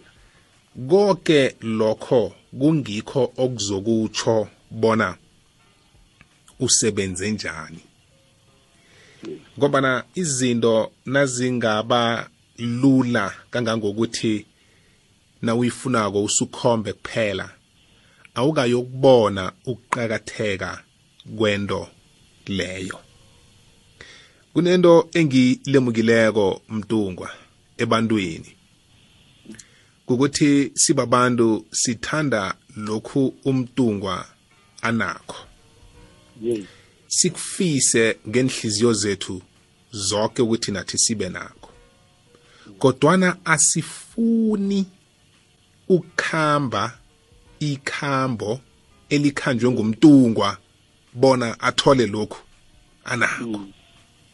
konke 0.89 1.55
lokho 1.61 2.33
kungikho 2.59 3.33
okuzokutsho 3.37 4.47
bona 4.71 5.17
usebenze 6.59 7.31
njani. 7.31 7.79
Ngombana 9.57 10.03
izinto 10.15 10.91
nazingaba 11.05 12.29
lula 12.57 13.33
kangangokuthi 13.51 14.45
nawuyifunako 15.41 16.23
usukhombe 16.23 16.93
kuphela 16.93 17.49
awukayokubona 18.35 19.53
ukuqakatheka 19.65 20.83
kwento 21.37 21.87
leyo. 22.47 22.99
Kunento 24.53 25.09
engilemukileko 25.13 26.61
mtungwa 26.69 27.29
ebantwini. 27.77 28.62
Kukuthi 30.05 30.71
sibabantu 30.73 31.65
sithanda 31.71 32.55
lokhu 32.75 33.33
umtungwa 33.45 34.25
anakho. 34.81 35.47
Sikufise 37.07 38.17
ngenhliziyo 38.29 38.93
zethu 38.93 39.41
zonke 39.91 40.41
ukuthi 40.41 40.71
nathi 40.71 40.97
sibe 40.97 41.29
nakho. 41.29 41.69
Kodwana 42.79 43.37
asifuni 43.45 44.85
ukukhamba 45.89 46.97
ikhambo 47.59 48.61
elikhanjwe 49.09 49.71
ngumtungwa 49.71 50.57
bona 51.13 51.59
athole 51.59 52.07
lokhu 52.07 52.37
anakho. 53.05 53.45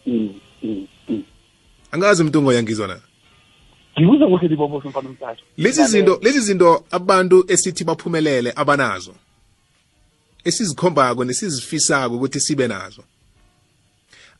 Mm, 0.06 0.34
mm, 0.64 0.88
mm. 1.10 1.24
angazi 1.92 2.22
umtungwa 2.24 2.56
yangizwa 2.56 2.88
na? 2.88 3.02
Ngibuza 4.00 4.27
kuhle 4.27 4.48
libobosi 4.48 4.88
mfana 4.88 5.10
omdala 5.10 5.38
lezi 5.58 5.86
zinto 5.86 6.20
lezi 6.22 6.39
zinto 6.39 6.86
abantu 6.91 7.46
esithi 7.48 7.84
baphumelele 7.84 8.53
abanazo 8.56 9.15
esizikhombako 10.44 11.25
nesizifisako 11.25 12.15
ukuthi 12.15 12.39
sibe 12.39 12.68
nazo. 12.68 13.03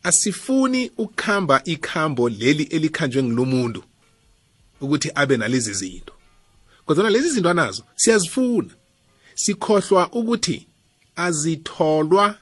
Asifuni 0.04 0.92
ukukhamba 0.98 1.62
ikhambo 1.66 2.30
leli 2.30 2.64
elikhanjwe 2.64 3.24
ngulomuntu 3.24 3.84
ukuthi 4.82 5.12
abe 5.16 5.38
nalezi 5.38 5.74
zinto. 5.74 6.14
Kodwa 6.86 7.10
lezi 7.10 7.30
zinto 7.30 7.50
anazo 7.50 7.84
siyazifuna. 7.96 8.70
Sikhohlwa 9.36 10.12
ukuthi 10.12 10.68
azitholwa 11.16 12.36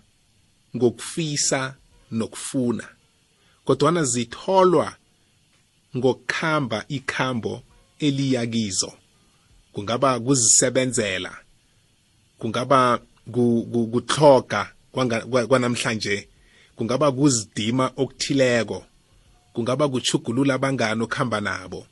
ngokufisa 0.76 1.76
nokufuna 2.12 2.88
kodwana 3.66 4.04
zitholwa 4.04 4.96
ngokukhamba 5.96 6.86
ikhambo 6.88 7.62
eliyakizo 8.00 8.92
kungaba 9.74 10.20
kuzisebenzela 10.20 11.38
kungaba 12.40 13.00
ku- 13.32 13.68
ku- 13.72 13.88
kuthloga 13.88 14.72
kwanamhlanje 15.48 16.28
kungaba 16.76 17.12
kuzidima 17.12 17.92
okuthileko 17.98 18.86
kungaba 19.54 19.90
kuchugulula 19.90 20.54
abangani 20.54 21.04
okuhamba 21.04 21.42
nabo 21.42 21.88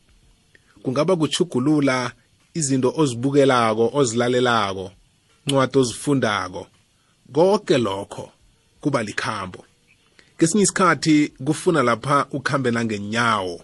kungaba 0.83 1.15
kuchugulula 1.15 2.11
izinto 2.53 2.93
ozibukelako 2.97 3.89
ozilalelako 3.93 4.91
ncwadi 5.47 5.77
ozifundako. 5.79 6.67
Konke 7.33 7.77
lokho 7.77 8.31
kuba 8.81 9.03
likhambo. 9.03 9.65
Kesinye 10.37 10.63
isikhathi 10.63 11.27
kufuna 11.45 11.83
lapha 11.83 12.27
ukhambe 12.31 12.71
nangenyawo. 12.71 13.61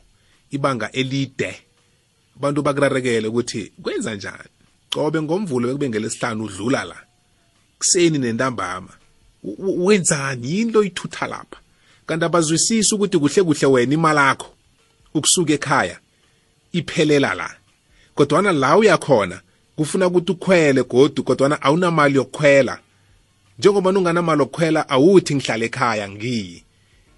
Ibanga 0.52 0.92
elide. 0.92 1.56
Abantu 2.36 2.62
bakurarekele 2.62 3.28
ukuthi 3.28 3.72
kwenza 3.82 4.16
njani? 4.16 4.50
Cobe 4.90 5.22
ngomvulo 5.22 5.68
bekube 5.68 5.90
ngelesihlanu 5.90 6.44
udlula 6.44 6.84
la. 6.84 6.98
Kuseni 7.78 8.18
nentambama. 8.18 8.90
Wenzani? 9.58 10.52
Yini 10.52 10.72
lo 10.72 10.84
ithutha 10.84 11.28
lapha. 11.28 11.60
Kanti 12.06 12.26
abazwisisi 12.26 12.96
ukuthi 12.96 13.18
kuhle 13.20 13.44
kuhle 13.44 13.68
wena 13.68 13.94
imali 13.94 14.20
yakho 14.20 14.50
ukusuka 15.14 15.54
ekhaya 15.54 16.00
iphelela 16.72 17.34
la. 17.34 17.56
Kodwana 18.16 18.52
la 18.52 18.78
uyakhona 18.78 19.42
kufuna 19.76 20.08
ukuthi 20.08 20.32
ukhwele 20.32 20.84
godu 20.84 21.24
kodwana 21.24 21.62
awunamali 21.62 22.16
yokukhwela. 22.16 22.80
Njengoba 23.60 23.90
unganamali 23.90 24.42
yokukhwela 24.42 24.90
awuthi 24.90 25.36
ngihlala 25.36 25.66
ekhaya 25.66 26.10
ngiyi 26.10 26.64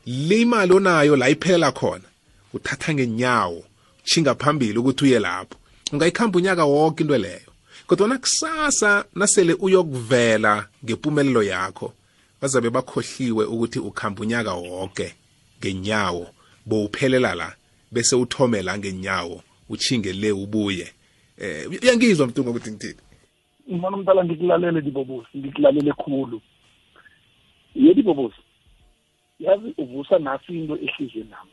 le 0.05 0.41
imali 0.41 0.73
onayo 0.73 1.15
la 1.15 1.29
iphelela 1.29 1.71
khona 1.71 2.12
uthatha 2.53 2.93
ngenyawo 2.93 3.63
chinga 4.03 4.36
phambili 4.36 4.77
ukuthi 4.77 5.05
uye 5.05 5.19
lapho. 5.19 5.57
Ungayikhamba 5.91 6.38
unyaka 6.38 6.65
wonke 6.65 7.03
into 7.03 7.17
leyo. 7.17 7.50
Kodwana 7.88 8.17
kusasa 8.17 9.05
nasele 9.15 9.53
uyokuvela 9.53 10.67
ngempumelelo 10.86 11.43
yakho 11.43 11.93
bazabe 12.41 12.69
bakhohliwe 12.69 13.45
ukuthi 13.45 13.79
ukhamba 13.79 14.22
unyaka 14.22 14.53
wonke 14.53 15.15
ngenyawo 15.60 16.27
bowuphelela 16.65 17.36
la 17.36 17.55
bese 17.91 18.15
uthome 18.15 18.62
la 18.62 18.77
ngenyawo 18.77 19.41
uchinge 19.69 20.13
le 20.13 20.31
ubuye. 20.31 20.93
Eh 21.38 21.69
uyangizwa 21.69 22.27
mntunga 22.27 22.50
ukuthi 22.50 22.72
ngithini? 22.72 23.01
Ngibona 23.72 23.98
umntala 23.98 24.25
ngikulalele 24.25 24.81
dibobosi 24.81 25.38
ngikulalele 25.38 25.93
khulu. 25.93 26.41
Ye 27.75 27.93
dibobosi 27.93 28.41
yazi 29.39 29.74
uvusa 29.77 30.19
nasi 30.19 30.53
into 30.53 30.75
ehliziyweni 30.75 31.29
nami. 31.31 31.52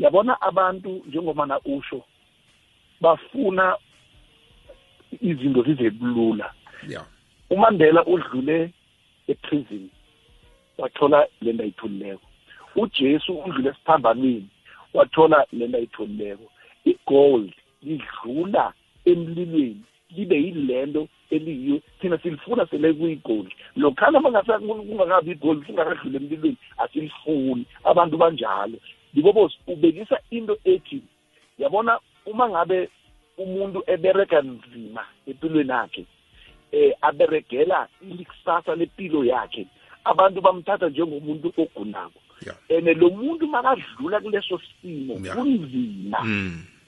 Yabona 0.00 0.40
abantu 0.40 1.02
njengoba 1.06 1.46
na 1.46 1.60
usho 1.60 2.02
bafuna 3.00 3.76
izinto 5.20 5.62
zize 5.62 5.90
bulula 5.90 6.52
yeah. 6.88 7.06
Umandela 7.50 8.04
udlule 8.06 8.70
eprison 9.28 9.88
wathola 10.78 11.26
le 11.40 11.52
nto 11.52 11.62
ayitholileko. 11.62 12.26
Ujesu 12.76 13.38
udlule 13.38 13.70
esiphambanweni 13.70 14.48
wathola 14.94 15.46
le 15.52 15.66
nto 15.68 15.76
ayitholileko. 15.76 16.50
Igold 16.84 17.52
lidlula 17.82 18.72
emlilweni 19.04 19.82
libe 20.16 20.36
yilento 20.36 21.08
eliyiyo. 21.30 21.80
Thina 22.00 22.18
silifuna 22.18 22.66
sele 22.66 22.92
kuyigold. 22.92 23.52
Lokhana 23.76 24.20
kungakabi 24.20 25.30
igold 25.30 25.66
singakadlula 25.66 26.16
emlilweni 26.16 26.56
asilifuni. 26.78 27.64
Abantu 27.84 28.16
banjalo. 28.16 28.78
Ngibobos 29.12 29.58
ubekisa 29.66 30.18
into 30.30 30.58
ethi 30.64 31.02
yabona 31.58 31.98
uma 32.26 32.48
ngabe 32.48 32.88
umuntu 33.38 33.82
ebereka 33.86 34.42
nzima 34.42 35.04
empilweni 35.26 35.70
yakhe 35.70 36.04
eh 36.72 36.92
aberegela 37.00 37.88
ikusasa 38.02 38.74
lempilo 38.74 39.24
yakhe 39.24 39.66
abantu 40.04 40.40
bamthatha 40.40 40.88
njengomuntu 40.88 41.52
ogulako 41.56 42.20
and 42.70 42.88
lo 42.96 43.10
muntu 43.10 43.46
makadlula 43.46 44.20
kuleso 44.20 44.60
simo 44.80 45.14
kunzima. 45.14 46.18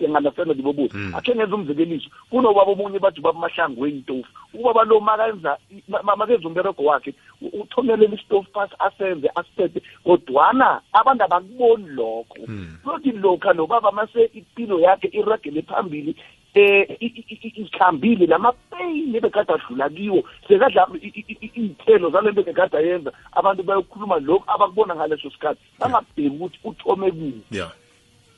Mm 0.01 0.07
ngingalasela 0.09 0.55
ndibobuza 0.55 0.99
Mm. 0.99 1.15
akhe 1.15 1.35
ngenza 1.35 1.55
umzekeliso. 1.55 2.09
Kunobaba 2.31 2.73
omunye 2.73 2.99
bathi 2.99 3.21
ubaba 3.21 3.39
mahlangu 3.41 3.81
weyintofu 3.81 4.29
ubaba 4.55 4.85
lo 4.85 5.01
makenza 5.01 5.59
ma- 5.89 6.03
ma- 6.03 6.17
makenza 6.17 6.49
umberego 6.49 6.83
wakhe 6.85 7.15
u- 7.41 7.63
uthomelela 7.63 8.15
isitofu 8.15 8.51
phasi 8.53 8.75
asenze 8.79 9.31
asithethe 9.35 9.83
kodwana 10.05 10.81
abantu 10.93 11.25
abakuboni 11.25 11.88
lokho. 11.95 12.38
Mm. 12.47 12.79
kuyothi 12.85 13.12
lokha 13.12 13.53
nobaba 13.53 13.93
mase 13.93 14.25
impilo 14.35 14.81
yakhe 14.81 15.09
iragele 15.12 15.62
phambili 15.62 16.16
eh 16.55 16.85
i- 17.01 17.07
i- 17.07 17.38
i- 17.49 17.62
ikhambile 17.64 18.27
lamapeyini 18.27 19.16
ebekade 19.16 19.53
adlula 19.53 19.88
kiwo 19.88 20.23
sekadla 20.49 20.87
i- 21.01 21.09
i- 21.09 21.38
i- 21.40 21.53
iy'thelo 21.61 22.11
zale 22.11 22.31
nto 22.33 22.43
bekade 22.43 22.77
ayenza. 22.77 23.12
Abantu 23.33 23.62
bayokhuluma 23.62 24.19
lokhu 24.21 24.45
abakubona 24.51 24.95
ngaleso 24.97 25.31
sikhathi. 25.31 25.61
Bangabheki 25.81 26.29
ukuthi 26.29 26.59
uthome 26.64 27.11
kuphi. 27.11 27.40
Yeah. 27.51 27.73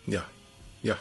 Yeah. 0.06 0.24
Yeah. 0.84 0.98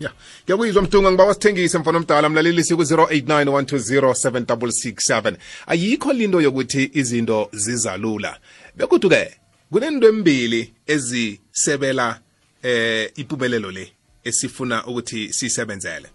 Yeah. 0.00 0.12
Ngiyakuyizwa 0.44 0.82
mdunga 0.82 1.10
ngiba 1.10 1.24
wasithengise 1.24 1.78
mfana 1.78 1.98
omdala. 1.98 2.28
Mlalelisi 2.28 2.76
ku-089 2.76 3.44
120 3.44 5.36
ayikho 5.66 6.12
linto 6.12 6.40
yokuthi 6.40 6.90
izinto 6.94 7.48
zizalula. 7.52 8.38
Bekuthi-ke 8.76 9.36
kunento 9.70 10.08
embili 10.08 10.72
ezisebela 10.86 12.20
eh 12.62 13.10
impumelelo 13.16 13.70
le 13.70 13.92
esifuna 14.24 14.86
ukuthi 14.86 15.32
sisebenzele. 15.32 16.08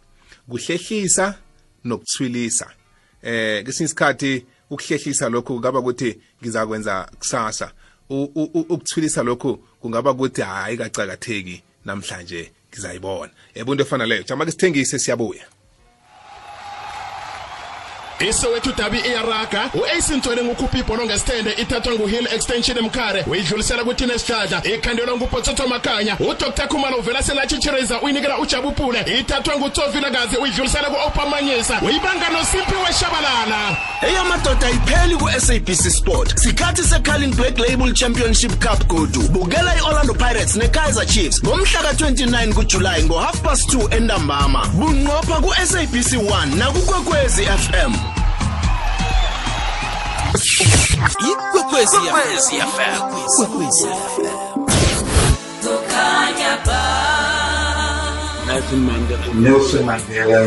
Kuhlehlisa 0.49 1.35
nokuthwilisa. 1.83 2.67
Eh 3.23 3.65
kesinye 3.65 3.85
isikhathi 3.85 4.45
ukuhlehlisa 4.69 5.29
lokhu 5.29 5.53
kungaba 5.53 5.79
ukuthi 5.79 6.17
ngizakwenza 6.41 7.09
kusasa. 7.19 7.71
Ukuthwilisa 8.09 9.23
lokhu 9.23 9.57
kungaba 9.81 10.11
ukuthi 10.11 10.41
hayi 10.41 10.77
kacakatheki 10.77 11.63
namhlanje 11.85 12.51
ngizayibona. 12.73 13.31
Yebo 13.55 13.71
into 13.71 13.83
efana 13.83 14.05
leyo. 14.05 14.23
Jama 14.23 14.45
ke 14.45 14.51
sithengise 14.51 14.99
siyabuya 14.99 15.45
isowethu 18.19 18.73
dabi 18.77 18.99
iyaraga 18.99 19.69
u-ace 19.73 20.15
ntwele 20.15 20.43
ngukhupha 20.43 20.77
ibhono 20.77 21.05
ngesithende 21.05 21.51
ithathwa 21.51 21.93
nguhill 21.93 22.27
extension 22.35 22.81
mkhare 22.81 23.25
uyidlulisela 23.27 23.83
kuthina 23.83 24.13
ikhandelwa 24.63 25.17
ngupotsotho 25.17 25.67
makanya 25.67 26.17
udr 26.19 26.67
khumalo 26.67 26.97
uvela 26.97 27.23
selatshitshiriza 27.23 28.01
uyinikela 28.01 28.37
ujabupule 28.37 29.05
ithathwa 29.19 29.57
ngutsofilakazi 29.57 30.37
uyidlulisela 30.37 30.89
ku-opamanyisa 30.89 31.81
uyibanga 31.81 32.29
nosimpiwe 32.29 32.81
weshabalala 32.81 33.77
eyamadoda 34.01 34.67
ayipheli 34.67 35.15
ku-sabc 35.15 35.89
sport. 35.89 36.37
Sikhathi 36.37 36.83
secarling 36.83 37.35
black 37.35 37.57
label 37.59 37.93
championship 37.93 38.51
cup 38.59 38.87
godu. 38.87 39.21
Bukela 39.29 39.75
i-orlando 39.77 40.13
pirates 40.13 40.55
ne-kaizer 40.55 41.05
chiefs 41.05 41.43
ngomhla 41.43 41.81
ka-29 41.81 42.53
kujulayi 42.53 43.03
ngo-half 43.03 43.41
past 43.41 43.73
2 43.73 43.97
entambama. 43.97 44.65
Bunqopha 44.73 45.41
ku-sabc 45.41 46.13
1 46.13 46.55
nakukwekwezi 46.55 47.45
fm 47.45 48.12
ikwekwezi 51.31 51.95
fm 51.95 52.95
kwekwezi 53.35 53.85
fm 53.85 54.65
Kukhanya 55.63 56.57
ba 56.65 56.81
Nelson 58.47 59.83
Mandela. 59.85 60.39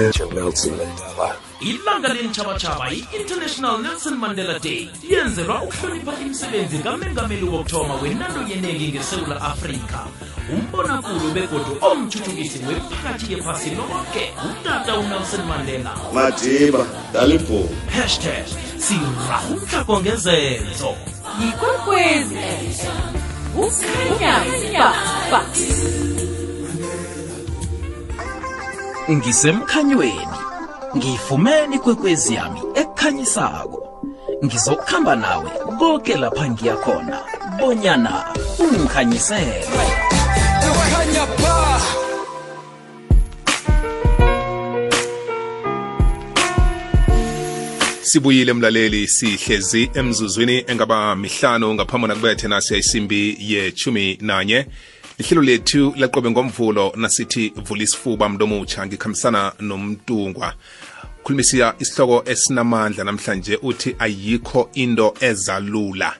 Ilanga 1.61 2.09
lentjhabatjhaba 2.15 2.91
i-international 2.91 3.79
nelson 3.79 4.17
mandela 4.19 4.59
day. 4.59 4.89
Yenzelwa 5.11 5.63
ukuhlonipha 5.63 6.13
imisebenzi 6.21 6.79
kamengameli 6.79 7.45
wokuthoma 7.45 7.95
wenando 7.95 8.41
yenengi 8.49 8.89
ngesewula 8.89 9.41
afrika. 9.41 10.07
Umbonakulu 10.53 11.31
begodu 11.35 11.79
omthuthukisi 11.81 12.59
wephakathi 12.69 13.33
yephasi 13.33 13.71
lonke 13.71 14.33
utata 14.51 14.99
unelson 14.99 15.47
mandela. 15.47 15.97
Madiba 16.15 16.87
dalibhulu 17.13 17.69
hashtag 17.95 18.47
sirahumhlako 18.79 20.01
ngezenzo. 20.01 20.95
Yikwekwezi. 21.41 22.37
Ba 25.31 25.41
ngisemkhanyweni 29.11 30.46
ngiyifumene 30.97 31.77
ikwekwezi 31.77 32.35
yami 32.35 32.61
ekhanyisako 32.75 33.79
ngizokuhamba 34.45 35.17
nawe 35.17 35.51
konke 35.79 36.15
lapha 36.17 36.51
ngiya 36.51 36.77
khona. 36.77 37.19
Bonyana 37.59 38.25
ungikhanyisele. 38.59 39.65
Sibuyile 48.03 48.53
mlaleli 48.53 49.09
sihlezi 49.09 49.91
emzuzwini 49.95 50.65
engaba 50.67 51.17
mihlanu 51.17 51.75
ngaphambi 51.75 52.07
nakubethe 52.07 52.49
nasi 52.49 52.79
isimbi 52.79 53.37
yechumi 53.41 54.19
nanye 54.21 54.67
lihlelo 55.19 55.43
lethu 55.43 55.95
laqobe 55.97 56.31
ngomvulo 56.31 56.93
nasithi 56.97 57.53
vula 57.57 57.83
isifuba 57.83 58.29
mntomutsha 58.29 58.87
ngikhambisana 58.87 59.53
nomntungwa. 59.61 60.55
Khulumisia 61.23 61.75
isihloko 61.79 62.31
esinamandla 62.31 63.05
namhlanje 63.05 63.59
uthi 63.63 63.97
ayikho 63.99 64.71
into 64.75 65.15
ezalula 65.21 66.15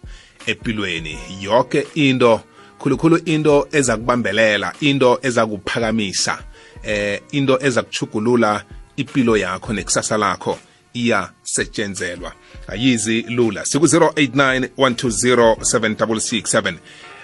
empilweni. 0.47 1.19
Yonke 1.41 1.87
into 1.95 2.41
khulukhulu 2.79 3.17
into 3.25 3.69
eza 3.73 3.97
kubambelela 3.97 4.73
into 4.81 5.19
eza 5.23 5.47
kuphakamisa 5.47 6.39
eh 6.83 7.21
into 7.33 7.59
eza 7.63 7.83
kuchugulula 7.83 8.65
impilo 8.97 9.37
yakho 9.37 9.73
nekusasa 9.73 10.17
lakho 10.17 10.59
iyasetshenzelwa 10.95 12.33
ayizi 12.69 13.23
lula. 13.23 13.65
Siku-089 13.65 14.69
120 14.79 15.55
7667 15.55 16.75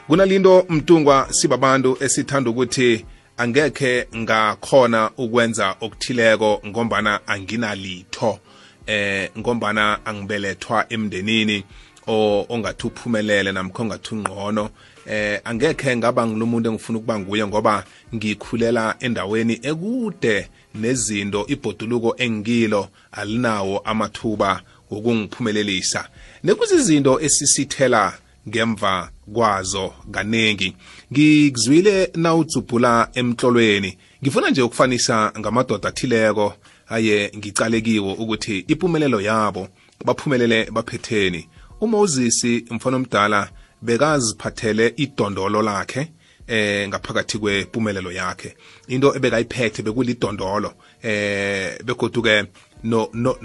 kunalinto 0.07 0.67
mtungwa 0.69 1.27
sibabantu 1.31 1.97
esithanda 2.01 2.51
ukuthi 2.51 3.05
angekhe 3.37 4.07
ngakhona 4.17 5.11
ukwenza 5.17 5.77
okuthileko 5.81 6.63
ngombana 6.67 7.21
anginalitho 7.27 8.39
eh 8.87 9.31
ngombana 9.39 10.07
angibelethwa 10.07 10.87
emndenini 10.89 11.65
ongathi 12.07 12.87
uphumelele 12.87 13.53
namkho 13.53 13.83
ongathi 13.83 14.15
ungqono. 14.15 14.71
Eh 15.07 15.41
angekhe 15.45 15.97
ngaba 15.97 16.27
ngilumuntu 16.27 16.69
engifuna 16.71 16.99
ukuba 16.99 17.19
nguye 17.19 17.47
ngoba 17.47 17.85
ngikhulela 18.15 18.97
endaweni 19.01 19.61
ekude 19.63 20.49
nezinto 20.75 21.47
ibhoduluko 21.49 22.15
engilo 22.17 22.89
alinawo 23.13 23.79
amathuba 23.79 24.63
wokungiphumelelisa. 24.91 26.09
Nekuzizinto 26.45 27.21
esisithela 27.21 28.19
ngemva 28.49 29.11
kwazo 29.33 29.95
kaningi 30.11 30.77
ngikuzwile 31.13 32.11
nawudzubhula 32.15 33.09
emtlolweni 33.15 33.99
ngifuna 34.23 34.51
nje 34.51 34.63
ukufanisa 34.63 35.33
ngamadoda 35.39 35.89
athileko 35.89 36.55
aye 36.89 37.33
ngicalekiwo 37.37 38.13
ukuthi 38.13 38.59
impumelelo 38.59 39.21
yabo 39.21 39.69
baphumelele 40.05 40.71
baphetheni. 40.71 41.49
uMoses 41.81 42.45
mfana 42.71 42.97
omdala 42.97 43.51
bekaziphathele 43.83 44.95
idondolo 44.97 45.63
lakhe 45.63 46.13
eh 46.47 46.89
ngaphakathi 46.89 47.39
kwempumelelo 47.39 48.13
yakhe. 48.13 48.57
Into 48.89 49.15
ebekayiphethe 49.17 49.83
bekulidondolo 49.83 50.75
eh 51.03 51.79
begoduke 51.85 52.45
no 52.85 53.09
no 53.13 53.37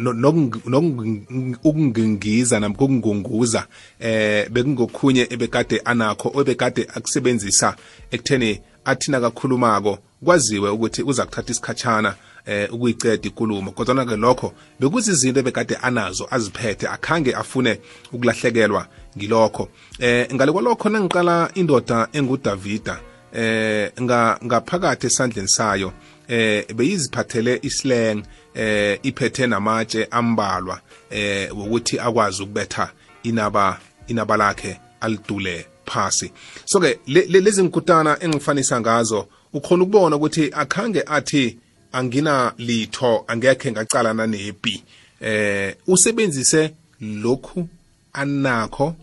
nokungingiza 0.66 2.60
namkho 2.60 2.86
ukungunguza 2.86 3.68
eh 4.00 4.50
bekungokhunye 4.50 5.28
ebekade 5.30 5.82
anakho 5.86 6.32
obekade 6.36 6.88
akusebenzisa 6.96 7.76
ekutheni 8.12 8.62
athina 8.86 9.20
kakhulumako 9.20 9.98
kwaziwe 10.24 10.70
ukuthi 10.70 11.04
uza 11.04 11.26
kuthatha 11.26 11.52
isikhatshana 11.52 12.16
eh 12.48 12.74
ukuyiceda 12.74 13.28
ikulumo. 13.28 13.72
Kodwa 13.72 14.06
ke 14.06 14.16
lokho 14.16 14.54
bekuzizinto 14.80 15.40
ebekade 15.40 15.76
anazo 15.76 16.28
aziphethe 16.32 16.88
akhange 16.88 17.36
afune 17.36 17.80
ukulahlekelwa 18.14 18.88
ngilokho. 19.18 19.70
Eh 20.00 20.28
ngale 20.34 20.52
kwalokho 20.52 20.90
nangiqala 20.90 21.52
indoda 21.56 22.08
engudavida 22.14 23.00
eh 23.34 23.92
ngaphakathi 24.02 25.08
esandleni 25.08 25.48
sayo 25.48 25.94
eh 26.28 26.66
beyiziphathele 26.76 27.60
islang 27.62 28.24
eh 28.54 29.00
iphethe 29.04 29.48
namatshe 29.48 30.08
ambalwa 30.12 30.82
eh 31.10 31.58
ukuthi 31.58 32.00
akwazi 32.00 32.44
ukubetha 32.44 32.92
inaba 33.24 33.80
inaba 34.08 34.38
lakhe 34.38 34.80
alidule 35.02 35.66
phasi. 35.86 36.32
So 36.66 36.80
ke 36.80 37.00
lezi 37.06 37.64
nkutana 37.64 38.18
engifanisa 38.24 38.82
ngazo 38.82 39.28
ukhona 39.54 39.84
ukubona 39.84 40.16
ukuthi 40.16 40.52
akhange 40.54 41.04
athi 41.06 41.58
angina 41.92 42.54
litho 42.58 43.26
angekhe 43.28 43.72
ngacalana 43.72 44.28
nepi. 44.28 44.84
Eh 45.22 45.76
usebenzise 45.88 46.74
lokhu 47.02 47.68
anakho 48.14 48.96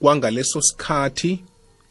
kwangaleso 0.00 0.62
sikhathi 0.62 1.40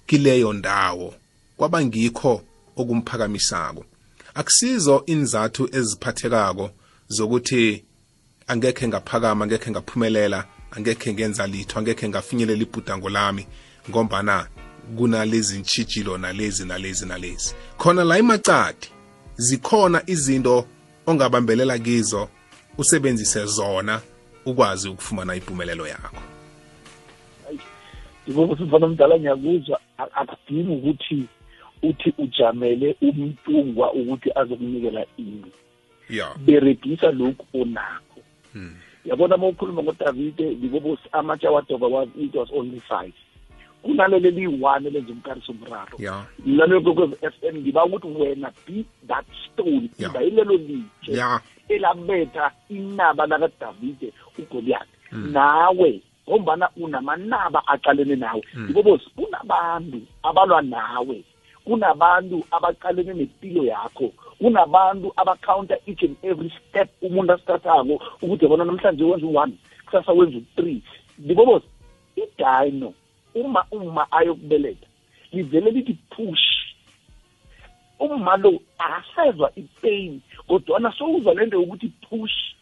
kileyo 0.08 0.54
ndawo 0.54 1.14
kwaba 1.58 1.86
ngikho 1.86 2.42
okumphakamisako. 2.76 3.86
Akusizo 4.34 5.04
inzathu 5.06 5.70
eziphathekako 5.72 6.70
zokuthi 7.08 7.84
angekhe 8.48 8.88
ngaphakama 8.88 9.46
angekhe 9.46 9.72
ngaphumelela 9.72 10.46
angekhe 10.72 11.14
ngenza 11.14 11.48
litho 11.48 11.80
angekhe 11.80 12.10
ngafinyelela 12.10 12.62
ibhudango 12.62 13.10
lami 13.10 13.48
ngombana 13.90 14.48
kunalezi 14.98 15.60
ntshijilo 15.60 16.18
nalezi 16.18 16.66
nalezi 16.66 17.06
nalezi. 17.06 17.56
Khona 17.78 18.04
la 18.04 18.20
imacadi 18.20 18.88
zikhona 19.36 20.04
izinto 20.08 20.66
ongabambelela 21.08 21.80
kizo 21.80 22.30
usebenzise 22.78 23.46
zona 23.46 24.02
ukwazi 24.46 24.90
ukufumana 24.90 25.36
impumelelo 25.36 25.88
yakho. 25.88 26.22
Yibona 28.28 28.58
sifana 28.58 28.86
omdala 28.86 29.20
ngiyakuzwa 29.20 29.80
akudingi 29.98 30.72
ukuthi 30.72 31.28
uthi 31.84 32.14
ujamele 32.18 32.96
umntungwa 33.02 33.94
ukuthi 33.94 34.32
azokunikela 34.36 35.06
ini. 35.18 35.52
Ya. 36.10 36.36
Beregisa 36.38 37.12
lokhu 37.12 37.46
onakho. 37.62 38.22
Yabona 39.06 39.36
uma 39.36 39.48
ukhuluma 39.48 39.84
ngodavide 39.84 40.50
libobo 40.50 40.98
amatsha 41.12 41.52
wadoba 41.52 41.88
was 41.88 42.10
it 42.20 42.36
was 42.36 42.50
only 42.54 42.80
five. 42.80 43.14
Kunalelo 43.84 44.28
eliyi-one 44.28 44.88
elenza 44.88 45.12
umkariso 45.14 45.52
umraro 45.52 45.98
ya. 45.98 46.26
Lalokwekwez 46.46 47.12
f 47.22 47.34
m 47.44 47.58
ngiba 47.58 47.86
ukuthi 47.86 48.08
wena 48.08 48.52
be 48.68 48.86
that 49.08 49.26
stone 49.46 49.90
Ya. 49.98 50.10
iba 50.10 50.22
yilelo 50.22 50.54
litshe 50.54 51.14
ya. 51.14 51.42
elabetha 51.70 52.52
inaba 52.70 53.28
lakadavide 53.28 54.14
ugoliathi 54.38 54.92
nawe 55.12 56.02
ngombana 56.30 56.70
unamanaba 56.78 57.68
aqalene 57.68 58.16
nawe. 58.16 58.44
Ibobosi 58.70 59.10
kunabantu 59.16 60.02
abalwa 60.24 60.62
nawe. 60.62 61.24
Kunabantu 61.66 62.44
abaqalene 62.52 63.14
nempilo 63.14 63.64
yakho 63.64 64.12
kunabantu 64.40 65.14
abacounter 65.18 65.78
each 65.86 66.04
and 66.04 66.18
every 66.24 66.52
step 66.70 66.90
umuntu 67.02 67.34
asithathako 67.34 68.02
ukuthi 68.22 68.46
yabona 68.46 68.66
namhlanje 68.66 69.04
wenza 69.04 69.28
u-one 69.28 69.54
kusasa 69.86 70.12
wenza 70.12 70.38
u-three. 70.38 70.82
Libobosi 71.20 71.66
idino 72.16 72.94
uma 73.36 73.66
uma 73.72 74.12
ayokubeletha 74.12 74.88
livele 75.32 75.72
lithi 75.72 75.98
push. 76.10 76.44
Umma 78.00 78.38
lo 78.38 78.60
akasezwa 78.80 79.52
ipain 79.56 80.22
kodwana 80.48 80.92
sowuzwa 80.92 81.34
lento 81.34 81.58
yokuthi 81.62 81.92
push 82.10 82.56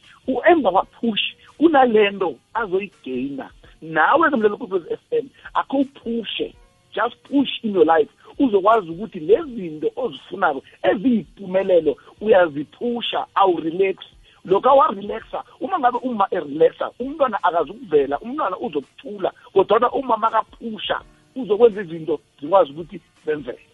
emva 0.46 0.72
kwapush 0.72 1.36
kunalento 1.58 2.36
azoyigeyina 2.54 3.50
nawe 3.82 4.30
zemlelo 4.30 4.58
kukwez 4.58 4.84
f 4.92 5.00
m 5.12 5.30
akho 5.54 5.78
uphushe 5.78 6.54
just 6.94 7.16
push 7.24 7.64
in 7.64 7.74
your 7.74 7.86
life. 7.86 8.10
Uzokwazi 8.40 8.90
ukuthi 8.90 9.20
lezinto 9.20 9.92
ozifunako 9.96 10.64
eziyimpumelelo 10.84 11.98
uyaziphusha 12.22 13.26
awurelax. 13.36 13.98
Lokho 14.46 14.70
awarelaxa 14.70 15.44
uma 15.60 15.80
ngabe 15.80 15.98
uma 15.98 16.28
erelaxa 16.32 16.92
umntwana 17.00 17.44
akazukuvela 17.44 18.20
umntwana 18.20 18.58
uzokuthula 18.58 19.34
kodwana 19.54 19.92
uma 19.92 20.18
makaphusha 20.18 21.02
uzokwenza 21.36 21.82
izinto 21.82 22.20
zikwazi 22.42 22.72
ukuthi 22.72 23.02
zenzeke. 23.26 23.66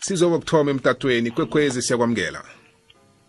sizoba 0.00 0.38
kuthoma 0.38 0.70
emtatweni 0.70 1.30
kwekhwezi 1.30 1.82
siyakwamukela. 1.82 2.44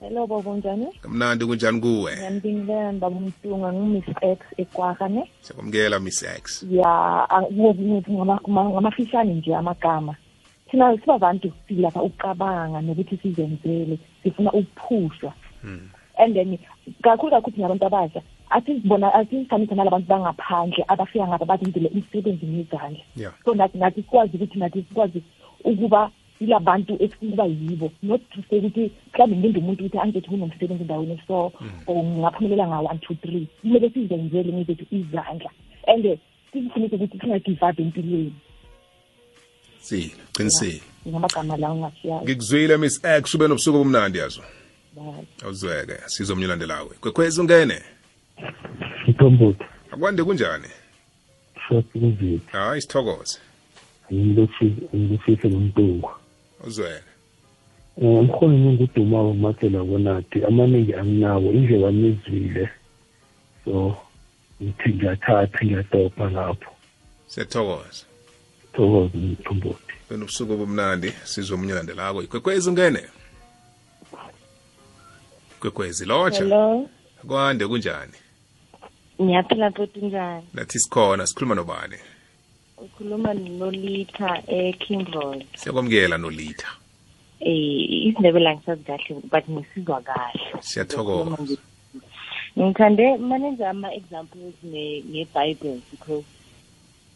Hello 0.06 0.28
baba 0.28 0.58
njani? 0.58 0.88
kamnandi 1.02 1.46
kunjani 1.46 1.82
kuwe 1.82 2.16
Ngiyambingelela 2.16 2.94
baba 2.94 3.20
Mtunga 3.20 3.74
ngiMiss 3.74 4.06
X 4.22 4.40
ekwaka 4.58 5.08
ne? 5.08 5.32
siyakwamukela 5.42 6.00
miss 6.00 6.24
x 6.24 6.66
Ya 6.72 7.28
ngokuthi 7.52 8.12
ngamafishane 8.50 9.34
nje 9.34 9.56
amagama. 9.56 10.16
Thina 10.70 10.98
sibabantu 10.98 11.52
silapha 11.68 12.02
ukucabanga 12.02 12.82
nokuthi 12.82 13.18
sizenzele 13.18 14.00
sifuna 14.24 14.52
ukuphushwa. 14.54 15.34
And 16.18 16.36
then 16.36 16.60
kakhulu 17.02 17.32
kakhulu 17.32 17.58
nabantu 17.58 17.86
abasha 17.86 18.22
asizibona 18.50 19.14
asifanisa 19.14 19.76
nalabantu 19.76 20.08
bangaphandle 20.08 20.86
abafika 20.88 21.28
ngaba 21.28 21.46
bazenzele 21.46 21.90
imisebenzi 21.90 22.46
ngezandla. 22.46 23.04
Yeah. 23.16 23.34
So 23.46 23.54
nathi 23.56 23.78
nathi 23.78 24.02
sikwazi 24.02 24.38
ukuthi 24.38 24.60
nathi 24.60 24.86
sikwazi 24.88 25.24
ukuba 25.64 26.12
ilabantu 26.40 26.98
esifuna 27.04 27.32
ukuba 27.32 27.46
yibo. 27.46 27.92
Not 28.04 28.22
to 28.32 28.42
say 28.50 28.60
ukuthi 28.60 28.92
mhlawumbe 29.14 29.38
ngilinde 29.38 29.60
umuntu 29.60 29.86
ukuthi 29.86 30.00
angizethi 30.00 30.30
kunomsebenzi 30.30 30.84
endaweni 30.84 31.22
so 31.28 31.52
or 31.88 32.04
ngingaphumelela 32.04 32.68
nga-one 32.68 33.00
two 33.00 33.16
three. 33.16 33.48
Kumele 33.62 33.90
sizenzele 33.90 34.54
ngezethu 34.54 34.86
izandla. 34.92 35.50
And 35.88 36.20
sizifunise 36.52 36.96
ukuthi 36.96 37.20
singagive 37.20 37.66
up 37.66 37.80
empilweni. 37.80 38.34
Sile 39.80 40.12
qinisile. 40.34 40.82
Ngamagama 41.08 41.58
lawo 41.58 41.76
ngashiyayo 41.76 42.22
ngikuzwile 42.24 42.78
miss 42.78 43.04
x 43.04 43.36
ube 43.36 43.48
nobusuku 43.48 43.78
obumnandi 43.78 44.18
yazo. 44.18 44.42
Bye. 44.96 45.26
awuzweke 45.44 45.98
sizomnyelandelawe 46.06 46.96
kwekhwezi 47.02 47.42
ungene. 47.42 47.82
Itombothi 49.08 49.64
akwande 49.92 50.24
kunjani? 50.24 50.68
Short 51.68 51.86
kuziphi 51.92 52.40
hayi 52.52 52.82
sithokoze. 52.82 53.40
Angilokufise 54.12 55.50
ngomntungwa. 55.50 56.20
Awuzweke 56.66 57.12
umrholi 57.98 58.58
ngudumako 58.58 59.30
umatela 59.32 59.84
bonati 59.84 60.44
amaningi 60.44 60.94
anginawo 60.94 61.52
inje 61.54 61.78
bamizwile 61.78 62.70
so 63.66 63.98
ngithi 64.62 64.90
ngiyathatha 64.90 65.60
ngiyadobha 65.66 66.30
lapho. 66.30 66.72
Siyathokoza. 67.28 68.06
Thokoza 68.74 69.18
mthombothi 69.18 69.94
wena 70.10 70.24
ubusuku 70.24 70.54
obumnandi 70.54 71.10
sizwe 71.24 71.56
omunye 71.56 71.74
landelako 71.74 72.24
ikwekwezi 72.24 72.70
ungene? 72.70 73.02
Kwekwezi 75.60 76.06
lotsha? 76.06 76.44
Hello? 76.44 76.90
Kwande 77.28 77.68
kunjani? 77.68 78.14
Ngiyaphila 79.22 79.70
bhuti 79.70 80.00
njani? 80.02 80.48
Nathi 80.54 80.80
sikhona 80.80 81.28
sikhuluma 81.28 81.56
nobani? 81.56 81.96
Ukhuluma 82.78 83.34
nolitha 83.34 84.44
ekingroy 84.48 85.40
siyakwamukela 85.56 86.18
nolitha 86.18 86.68
eh 87.40 88.08
isindebele 88.08 88.50
angisazi 88.50 88.84
kahle 88.84 89.16
but 89.32 89.44
ngisizwa 89.50 90.02
kahle. 90.02 90.42
Siyathokoza. 90.60 91.58
Ngithande 92.60 93.18
manenza 93.18 93.70
ama-examples 93.70 94.56
ne- 94.64 95.04
nge-bible 95.10 95.82
because 95.92 96.26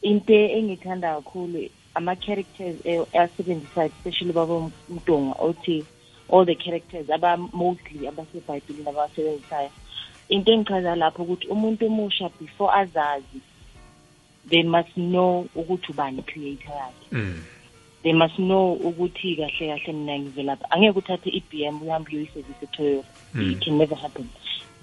into 0.02 0.34
engithanda 0.34 1.16
kakhulu 1.16 1.70
ama-characters 1.96 2.76
e- 2.86 3.18
asebenzisayo 3.20 3.88
especially 3.88 4.34
baba 4.34 4.72
mtonga 4.90 5.36
othi 5.40 5.86
all 6.32 6.46
the 6.46 6.56
characters 6.56 7.10
aba-mostly 7.10 8.08
abasebhayibhelini 8.08 8.90
abawasebenzisayo. 8.90 9.70
Into 10.30 10.52
engichaza 10.52 10.96
lapho 10.96 11.24
ukuthi 11.24 11.48
umuntu 11.48 11.86
omusha 11.86 12.30
before 12.40 12.72
azazi 12.74 13.40
they 14.50 14.64
must 14.64 14.94
know 14.96 15.48
ukuthi 15.56 15.92
ubani 15.92 16.22
creator 16.24 16.72
yakhe. 16.74 17.34
They 18.04 18.14
must 18.14 18.36
know 18.38 18.74
ukuthi 18.76 19.36
kahle 19.36 19.68
kahle 19.80 19.94
mina 19.94 20.20
ngivelapha 20.20 20.72
angeke 20.72 20.98
uthathe 21.00 21.30
i-bm 21.30 21.82
uhambe 21.82 22.12
uyoyisevisa 22.12 22.62
etoyota. 22.64 23.08
Mm. 23.34 23.52
it 23.52 23.60
can 23.66 23.78
never 23.78 23.96
happen. 23.98 24.30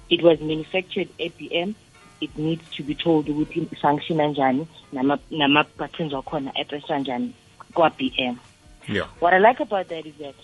It 0.08 0.22
was 0.22 0.40
manufactured 0.40 1.08
e-bm 1.18 1.74
it 2.20 2.38
needs 2.38 2.70
to 2.76 2.82
be 2.82 2.94
told 2.94 3.28
ukuthi 3.28 3.66
function 3.80 4.18
kanjani 4.18 4.66
nama- 4.92 5.18
nama-buttons 5.30 6.12
wakhona 6.12 6.52
address 6.56 6.84
kanjani 6.84 7.32
kwa-bm 7.74 8.36
yeah. 8.88 9.08
What 9.20 9.34
I 9.34 9.38
like 9.38 9.60
about 9.60 9.88
that 9.88 10.06
is 10.06 10.14
that 10.18 10.34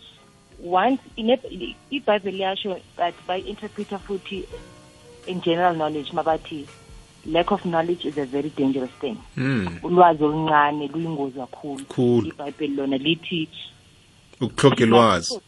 once 0.62 1.00
iBhayibheli 1.16 2.36
liyasho 2.38 2.80
that 2.96 3.14
bayi-interpreta 3.28 3.98
futhi 3.98 4.44
in 5.26 5.40
general 5.40 5.74
knowledge 5.74 6.12
mabathi 6.12 6.66
lack 7.26 7.52
of 7.52 7.62
knowledge 7.64 8.04
is 8.08 8.18
a 8.18 8.24
very 8.26 8.50
dangerous 8.56 8.90
thing 9.00 9.16
mm. 9.36 9.78
ulwazi 9.82 10.24
oluncane 10.24 10.86
luyingozi 10.88 11.38
kakhulu 11.38 11.84
Khulu. 11.84 12.28
ibhayibheli 12.28 12.74
lona 12.76 12.96
lithi 12.98 13.48
ukuhloga 14.40 14.84
ilwazi 14.84 15.40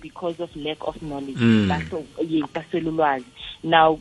because 0.00 0.42
of 0.42 0.56
lack 0.56 0.88
of 0.88 0.96
knowledge 0.98 1.38
Mm. 1.40 1.68
baso- 1.68 2.04
ye- 2.28 2.44
baswele 2.54 2.88
ulwazi 2.88 3.24
now 3.64 3.98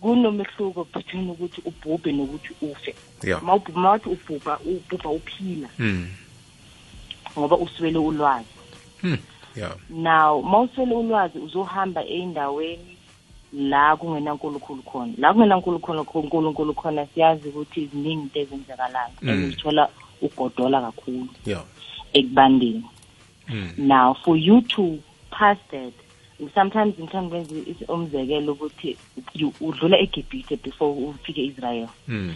kunomehluko 0.00 0.86
between 0.94 1.30
ukuthi 1.30 1.62
ubhubhe 1.64 2.12
nokuthi 2.12 2.54
ufe 2.62 2.94
Yeah. 3.24 3.42
Mawubhu- 3.42 3.72
mawuthi 3.78 4.08
ubhubha 4.08 4.58
ubhubha 4.58 5.10
uphila 5.10 5.68
mm. 5.78 6.08
ngoba 7.38 7.56
uswele 7.56 7.98
ulwazi 7.98 8.48
Hmm. 9.00 9.16
yeah 9.56 9.74
now 9.90 10.42
mawuswele 10.42 10.94
ulwazi 10.94 11.38
uzohamba 11.38 12.04
ey'ndaweni 12.06 12.96
la 13.52 13.96
kungenankulunkulu 13.96 14.82
khona 14.82 15.12
la 15.18 15.32
kungenankulunkulu 15.32 16.04
nkulunkulu 16.26 16.74
khona 16.74 17.06
siyazi 17.06 17.48
ukuthi 17.48 17.86
ziningi 17.86 18.22
into 18.22 18.40
ezenzakalayo 18.40 19.10
Mm. 19.22 19.28
and 19.28 19.50
zithola 19.50 19.88
ugodola 20.22 20.80
kakhulu 20.80 21.28
yeah 21.46 21.64
ekubandeni 22.12 22.84
mm. 23.48 23.70
now 23.78 24.14
for 24.14 24.36
you 24.38 24.60
to 24.60 24.98
pass 25.30 25.58
that 25.70 25.92
sometimes 26.54 26.94
ngithanda 26.98 27.26
ukwenza 27.38 27.54
is- 27.70 27.88
umzekelo 27.88 28.52
ukuthi 28.52 28.96
you- 29.34 29.52
udlula 29.60 29.98
egibhithe 29.98 30.56
before 30.56 30.92
ufike 31.04 31.44
israel 31.44 31.88
Mm. 32.08 32.34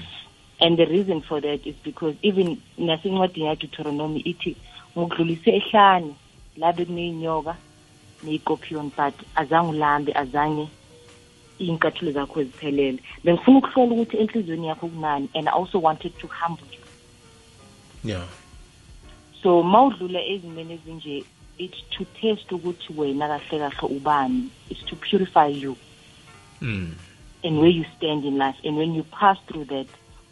and 0.61 0.77
the 0.77 0.85
reason 0.85 1.21
for 1.21 1.43
that 1.43 1.67
is 1.67 1.75
because 1.85 2.17
even 2.23 2.57
nasencwadini 2.79 3.47
yaDeuteronomy 3.47 4.21
ithi 4.21 4.57
ngikudlulise 4.99 5.51
ehlane 5.57 6.15
labe 6.57 6.85
kuneyinyoka 6.85 7.57
neyikopion 8.25 8.91
but 8.97 9.15
azange 9.35 9.71
ulambe 9.71 10.13
azange 10.15 10.69
iy'nkathulo 11.63 12.13
zakho 12.13 12.45
ziphelele 12.45 12.99
bengifuna 13.25 13.59
ukuhlola 13.59 13.93
ukuthi 13.93 14.17
enhliziyweni 14.17 14.67
yakho 14.67 14.89
kunani 14.89 15.29
and 15.35 15.49
I 15.49 15.53
also 15.53 15.79
wanted 15.79 16.13
to 16.19 16.27
humble 16.27 16.69
you. 16.73 16.85
Yeah 18.05 18.27
so 19.43 19.63
mawudlula 19.63 20.21
ezimeni 20.25 20.75
ezinje 20.75 21.25
it's 21.59 21.83
to 21.91 22.05
test 22.21 22.53
ukuthi 22.53 22.93
wena 22.97 23.29
kahle 23.29 23.59
kahle 23.59 23.97
ubani. 23.97 24.49
It's 24.71 24.85
to 24.85 24.97
purify 24.97 25.47
you. 25.47 25.77
Mm. 26.61 26.95
and 27.45 27.59
where 27.59 27.71
you 27.71 27.85
stand 27.97 28.25
in 28.25 28.39
life. 28.39 28.55
And 28.65 28.77
when 28.77 28.95
you 28.95 29.03
pass 29.03 29.37
through 29.49 29.65
that 29.65 29.87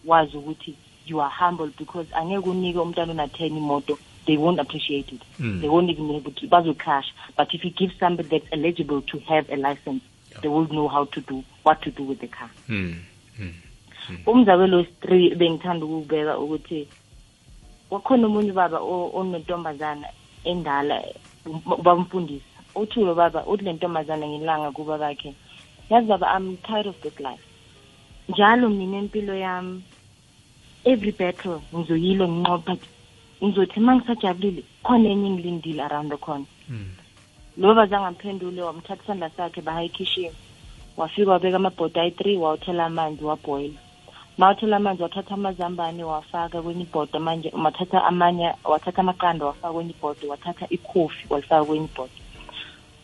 wazi 0.07 0.37
ukuthi 0.37 0.75
you 1.07 1.21
are 1.21 1.31
humble 1.31 1.71
because 1.79 2.07
angeke 2.15 2.49
unike 2.49 2.79
umntwana 2.79 3.13
ona-ten 3.13 3.57
imoto 3.57 3.99
they 4.27 4.37
won't 4.37 4.61
appreciate 4.61 5.13
it. 5.13 5.23
Mm. 5.39 5.61
they 5.61 5.69
won't 5.69 5.91
even 5.91 6.11
able 6.11 6.31
to 6.31 6.47
bazocrash 6.47 7.07
but 7.37 7.53
if 7.55 7.65
you 7.65 7.71
give 7.71 7.93
somebody 7.99 8.29
that's 8.29 8.53
eligible 8.53 9.03
to 9.03 9.19
have 9.19 9.51
a 9.51 9.57
license 9.57 10.03
they 10.43 10.49
will 10.49 10.69
know 10.69 10.89
how 10.89 11.05
to 11.05 11.21
do 11.21 11.45
what 11.63 11.81
to 11.83 11.91
do 11.91 12.05
with 12.05 12.21
the 12.21 12.29
car. 12.29 12.51
Mm. 12.69 12.95
umzabelo 14.27 14.77
wesi-three 14.77 15.35
bengithanda 15.35 15.87
ukuwubeka 15.87 16.39
ukuthi 16.39 16.89
wakhona 17.91 18.27
omunye 18.27 18.51
ubaba 18.51 18.79
onentombazana 19.19 20.09
endala 20.45 21.03
bamfundisa. 21.85 22.45
Uthi 22.75 23.01
lo 23.01 23.15
baba 23.15 23.47
uthi 23.47 23.65
le 23.65 23.73
ntombazana 23.73 24.27
ngelanga 24.27 24.71
kuba 24.73 24.99
bakhe 24.99 25.35
yazi 25.91 26.09
baba 26.09 26.27
i'm 26.37 26.57
tired 26.57 26.87
of 26.87 27.01
this 27.03 27.21
life. 27.21 27.45
Njalo 28.29 28.69
mina 28.69 28.99
empilo 28.99 29.35
yami 29.35 29.83
every 30.85 31.13
battle 31.13 31.61
ngizoyilwa 31.75 32.29
nginqoba 32.29 32.65
but 32.67 32.81
ngizothi 33.43 33.81
uma 33.81 33.97
ngisajabulile 33.97 34.63
khona 34.83 35.09
enye 35.09 35.27
engilindile 35.29 35.83
around 35.83 36.11
the 36.11 36.17
corner. 36.17 36.47
Lo 37.61 37.75
bazange 37.75 38.07
amphendule 38.07 38.63
wamthatha 38.63 39.03
isandla 39.05 39.31
sakhe 39.37 39.61
bahaya 39.61 39.87
ekhishini 39.87 40.37
wafika 40.97 41.31
wabeka 41.31 41.57
amabhoda 41.57 42.03
ayi-three 42.03 42.37
wawuthela 42.37 42.85
amanzi 42.85 43.25
wabhoyila 43.25 43.81
mawuthela 44.39 44.77
amanzi 44.77 45.03
wathatha 45.03 45.35
amazambane 45.35 46.05
wafaka 46.05 46.63
kwenye 46.63 46.83
ibhoda 46.83 47.21
manje 47.21 47.53
wathatha 47.65 48.05
amanye 48.05 48.55
wathatha 48.65 49.01
amaqanda 49.01 49.47
wafaka 49.47 49.73
kwenye 49.75 49.91
ibhodi 49.91 50.27
wathatha 50.27 50.67
ikhofi 50.71 51.27
walifaka 51.31 51.65
kwenye 51.65 51.85
ibhodi 51.85 52.13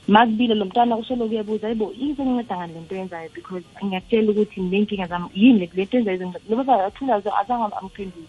makubile 0.08 0.54
lo 0.54 0.64
mntwana 0.64 0.96
usoloku 0.96 1.30
uyabuza 1.30 1.70
ibo 1.70 1.92
yini 1.98 2.16
senginceda 2.16 2.56
ngani 2.56 2.74
lento 2.74 2.96
yenzayo 2.96 3.30
because 3.34 3.64
ngiyakutshela 3.84 4.30
ukuthi 4.30 4.60
ney'nkinga 4.60 5.06
zam 5.06 5.28
yini 5.34 5.70
le 5.74 5.84
nto 5.84 5.96
yenzayo 5.96 6.32
noba 6.48 6.64
baba 6.64 6.84
athula 6.84 7.14
azange 7.14 7.76
amphendule 7.80 8.28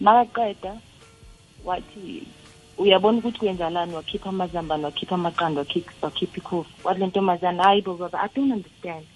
makaqeda 0.00 0.72
wathi 1.64 2.22
uyabona 2.78 3.18
ukuthi 3.18 3.38
kwenzakalani? 3.38 3.94
Wakhipha 3.94 4.28
amazambane 4.28 4.84
wakhipha 4.84 5.14
amaqanda 5.14 5.60
wakhipha 5.60 5.92
wakhipha 6.02 6.36
ikhofi. 6.38 6.70
Wathi 6.84 7.00
le 7.00 7.06
ntombazana 7.06 7.62
hayi 7.62 7.82
bo 7.82 7.94
baba 7.94 8.20
i 8.22 8.28
don't 8.34 8.52
understand. 8.52 9.06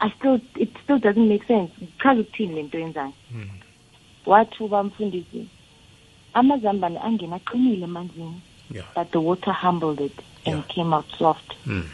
I 0.00 0.10
still 0.10 0.40
it 0.56 0.70
still 0.84 0.98
doesn't 0.98 1.28
make 1.28 1.46
sense. 1.46 1.72
Chaza 2.02 2.20
ukuthini 2.20 2.54
le 2.54 2.62
nto 2.62 2.78
yenzayo 2.78 3.12
wathi 4.26 4.62
ubamfundisi 4.62 5.46
amazambane 6.34 6.98
angena 6.98 7.36
aqinile 7.36 7.84
emanzini 7.84 8.40
but 8.94 9.10
the 9.12 9.18
water 9.20 9.52
humbled 9.52 10.00
it 10.00 10.12
and 10.46 10.66
came 10.68 10.92
out 10.96 11.06
soft. 11.18 11.52
Mm. 11.66 11.84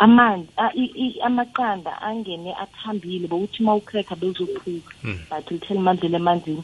amanzi 0.00 0.48
a- 0.56 0.72
i- 0.74 0.92
i- 0.96 1.20
amaqanda 1.22 2.02
angene 2.02 2.54
athambile 2.54 3.26
bokuthi 3.28 3.62
uma 3.62 3.74
ucracker 3.74 4.16
bezophuka 4.16 4.94
Mm. 5.04 5.18
but 5.30 5.50
lithela 5.50 5.80
amandlela 5.80 6.16
emanzini 6.16 6.62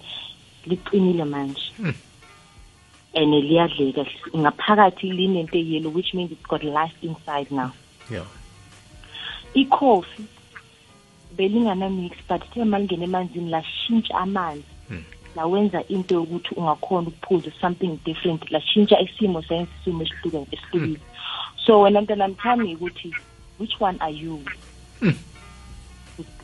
liqinile 0.66 1.24
manje. 1.24 1.62
Mm. 1.78 1.94
And 3.14 3.32
liyadleka 3.32 4.06
ngaphakathi 4.36 5.12
linento 5.12 5.58
eyelo 5.58 5.92
which 5.92 6.14
means 6.14 6.32
it's 6.32 6.46
got 6.46 6.62
life 6.64 6.94
inside 7.02 7.50
now. 7.50 7.72
Yeah. 8.10 8.26
Ikhofi 9.54 10.24
belingana-mix 11.36 12.16
but 12.28 12.42
lithe 12.54 12.64
malingena 12.64 13.04
emanzini 13.04 13.50
lashintsha 13.50 14.14
amanzi. 14.14 14.64
Mm. 14.90 15.04
lawenza 15.36 15.88
into 15.88 16.14
yokuthi 16.14 16.54
ungakhona 16.54 17.08
ukuphuza 17.08 17.52
something 17.60 17.98
different 18.04 18.50
lashintsha 18.50 19.00
isimo 19.00 19.42
sayenza 19.42 19.72
isimo 19.80 20.02
esihlukile. 20.02 21.00
So 21.66 21.80
wena 21.80 22.00
mntanami 22.00 22.34
tell 22.34 22.56
me 22.56 22.74
ukuthi 22.74 23.14
which 23.58 23.80
one 23.80 23.98
are 24.00 24.12
you? 24.12 24.44
Mm. 25.00 25.14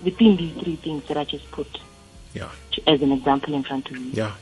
within 0.04 0.36
these 0.36 0.54
three 0.60 0.76
things 0.76 1.04
that 1.04 1.16
i 1.16 1.24
just 1.24 1.48
put 1.52 1.78
yeah. 2.34 2.50
as 2.86 3.02
an 3.02 3.12
example 3.12 3.54
in 3.54 3.62
front 3.62 3.90
of 3.90 3.96
you. 3.96 4.10
Yeah. 4.12 4.32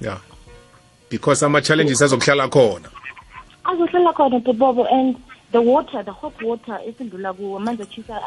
Yeah 0.00 0.20
because 1.14 1.42
ama-challenges 1.44 2.02
azokuhlala 2.02 2.48
khona. 2.48 2.88
Azohlala 3.64 4.12
khona 4.12 4.40
bobo 4.40 4.84
and 4.84 5.16
the 5.52 5.62
water 5.62 6.02
the 6.02 6.12
hot 6.12 6.42
water 6.42 6.80
esindlula 6.86 7.32
kuwo 7.32 7.56
amanzi 7.58 7.82
atshisa 7.82 8.20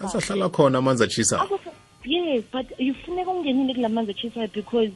asahlala 0.00 0.48
khona 0.50 0.78
amanzi 0.78 1.04
atshisayo 1.04 1.60
yes 2.04 2.44
but 2.52 2.66
ufuneka 2.78 3.30
ungenile 3.30 3.74
kula 3.74 3.88
manzi 3.88 4.10
atshisayo 4.10 4.48
because 4.52 4.92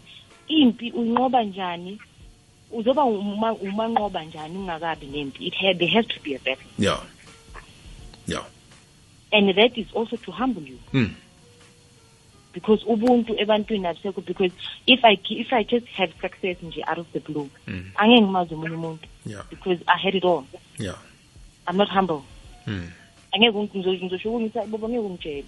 impi 0.49 0.91
uyinqoba 0.91 1.43
njani? 1.43 1.99
Uzoba 2.73 3.05
umanqoba 3.05 4.25
njani 4.25 4.59
ungakabi 4.59 5.07
nempi? 5.07 5.47
It 5.47 5.55
had, 5.55 5.79
there 5.79 5.89
has 5.89 6.07
to 6.07 6.21
be 6.23 6.35
a 6.35 6.39
battle 6.39 6.71
yeah 6.79 7.01
yeah 8.27 8.45
and 9.33 9.49
that 9.57 9.79
is 9.79 9.87
also 9.95 10.17
to 10.17 10.31
humble 10.31 10.63
you. 10.63 10.79
Mm. 10.93 11.15
Because 12.55 12.85
ubuntu 12.87 13.35
ebantwini 13.41 13.87
abisekho 13.87 14.21
because 14.21 14.53
if 14.87 15.05
i 15.05 15.19
if 15.31 15.53
i 15.53 15.65
just 15.65 15.87
have 15.89 16.13
success 16.21 16.57
nje 16.63 16.85
out 16.87 16.99
of 16.99 17.07
the 17.13 17.21
blue 17.21 17.49
Mm. 17.69 17.85
angeke 17.97 18.23
ngimazi 18.23 18.55
omunye 18.55 18.75
umuntu 18.77 19.07
because 19.51 19.81
i 19.87 19.99
had 20.03 20.15
it 20.19 20.25
all 20.25 20.45
yeah 20.79 20.99
i'm 21.69 21.77
not 21.77 21.89
humble 21.89 22.21
mm. 22.67 22.91
Angeke 23.35 23.59
ungi- 23.59 23.79
ngizo- 23.79 24.05
ngizosho 24.05 24.31
ukuthi 24.33 24.59
bobo 24.71 24.89
ngeke 24.89 25.01
ungitshele 25.07 25.45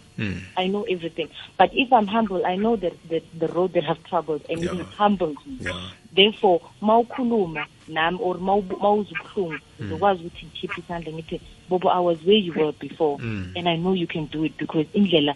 i 0.57 0.69
know 0.69 0.85
everything. 0.89 1.29
But 1.59 1.71
if 1.73 1.89
i'm 1.93 2.07
humble 2.07 2.45
i 2.47 2.57
know 2.57 2.77
that, 2.77 2.93
that 3.11 3.23
the 3.39 3.47
road 3.47 3.73
that 3.73 3.85
have 3.85 4.01
traveled 4.09 4.43
and 4.51 4.63
Yeah. 4.63 4.75
it 4.75 4.87
humbles 4.99 5.37
me 5.47 5.57
yeah. 5.61 5.91
Therefore 6.15 6.61
mawukhuluma 6.81 7.67
nami 7.89 8.19
or 8.21 8.37
mawu- 8.39 8.79
mawuzwa 8.81 9.19
ubuhlungu 9.21 9.59
ngizokwazi 9.83 10.25
ukuthi 10.25 10.47
ngikhiphe 10.47 10.81
isandla 10.81 11.13
ngithi 11.13 11.41
bobo 11.69 11.91
i 11.91 12.01
was 12.05 12.19
where 12.27 12.39
you 12.47 12.53
were 12.57 12.73
before 12.81 13.17
Mm. 13.23 13.53
and 13.57 13.69
i 13.69 13.77
know 13.77 13.95
you 13.95 14.07
can 14.07 14.29
do 14.33 14.45
it 14.45 14.53
because 14.59 14.87
indlela 14.95 15.35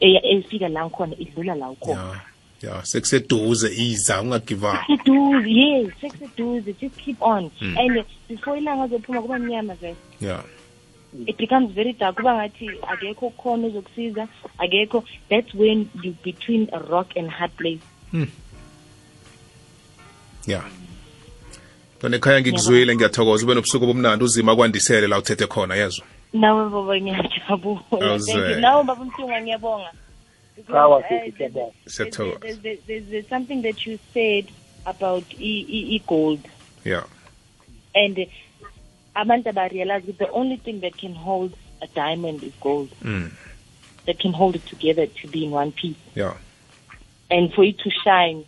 efika 0.00 0.68
la 0.68 0.84
ngikhona 0.86 1.16
idlula 1.18 1.54
la 1.54 1.70
ukhona. 1.70 2.00
Yeah. 2.02 2.20
Yeah. 2.62 2.84
Sekuseduze 2.84 3.74
iza 3.76 4.22
ungagive 4.22 4.66
up. 4.66 4.76
Seduze 4.86 5.50
yes 5.50 5.88
sekuseduze. 6.00 6.72
Just 6.80 6.96
keep 6.96 7.22
on. 7.22 7.50
Mm. 7.60 7.76
and 7.78 8.04
before 8.28 8.58
ilanga 8.58 8.82
azophuma 8.84 9.22
kuba 9.22 9.38
mnyama 9.38 9.74
vese 9.74 9.96
yeah 10.20 10.44
it 11.26 11.36
becomes 11.36 11.70
very 11.72 11.92
dark. 11.92 12.16
Kuba 12.16 12.34
ngathi 12.34 12.70
akekho 12.82 13.30
khona 13.30 13.66
ozokusiza 13.66 14.28
akekho. 14.58 15.04
That's 15.30 15.54
when 15.54 15.88
you 16.02 16.12
between 16.22 16.68
a 16.72 16.78
rock 16.78 17.16
and 17.16 17.30
hard 17.30 17.56
place. 17.56 17.80
Yeah. 20.46 20.64
Tona 22.00 22.16
ekhaya 22.16 22.40
ngikuzwile 22.40 22.94
ngiyathokoza. 22.96 23.44
Ube 23.44 23.54
nobusuku 23.54 23.86
bomnandi 23.86 24.24
uzima 24.24 24.56
kwandisele 24.56 25.06
la 25.06 25.18
uthethe 25.18 25.46
khona 25.46 25.74
yezwa 25.74 26.06
nawe 26.32 26.68
baba 26.70 27.00
ngiyajabula. 27.00 27.80
Awuzwe. 27.90 28.34
Thank 28.34 28.54
you. 28.54 28.60
nawe 28.60 28.84
baba 28.84 29.04
mhlunga 29.04 29.40
ngiyabonga. 29.42 29.90
Because, 30.56 30.72
Sawa, 30.72 30.98
uh, 30.98 31.02
sisi, 31.08 31.14
there's- 31.14 31.36
siyabonga. 31.36 31.72
there's- 31.86 31.90
Siyathokoza. 31.94 32.38
there's- 32.38 32.60
there's- 32.62 32.78
there's- 32.86 33.10
there's 33.10 33.28
something 33.28 33.62
that 33.62 33.86
you 33.86 33.98
said 34.14 34.46
about 34.86 35.24
e- 35.40 35.66
e- 35.68 35.94
e-gold 35.96 36.40
yeah. 36.84 37.04
And 37.94 38.18
uh, 38.18 38.24
abantu 39.14 39.48
abarealize 39.48 40.12
the 40.18 40.30
only 40.30 40.56
thing 40.56 40.80
that 40.80 40.96
can 40.96 41.14
hold 41.14 41.52
a 41.82 41.86
diamond 41.88 42.42
is 42.42 42.52
gold. 42.60 42.90
Mm. 43.02 43.30
that 44.06 44.18
can 44.18 44.32
hold 44.32 44.54
it 44.54 44.66
together 44.66 45.06
to 45.06 45.28
be 45.28 45.44
in 45.44 45.50
one 45.50 45.72
piece. 45.72 45.96
Yeah. 46.14 46.36
And 47.30 47.52
for 47.54 47.64
it 47.64 47.78
to 47.78 47.90
shine 48.04 48.44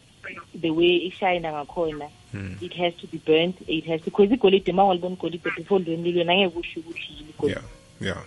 the 0.54 0.70
way 0.70 1.10
ishayina 1.10 1.52
ngakhona 1.52 2.10
Mm. 2.34 2.60
it 2.60 2.72
has 2.74 2.92
to 2.96 3.06
be 3.06 3.18
burnt 3.18 3.56
it 3.68 3.84
has 3.86 4.00
to 4.00 4.10
because 4.10 4.28
igolide 4.28 4.74
ma 4.74 4.82
ungalibona 4.82 5.16
igolide 5.16 5.50
before 5.56 5.78
lwenilweni 5.78 6.30
angeke 6.30 6.58
usho 6.58 6.80
ukuthi 6.80 7.12
yini 7.18 7.30
igolide. 7.30 7.60
Yeah 8.00 8.22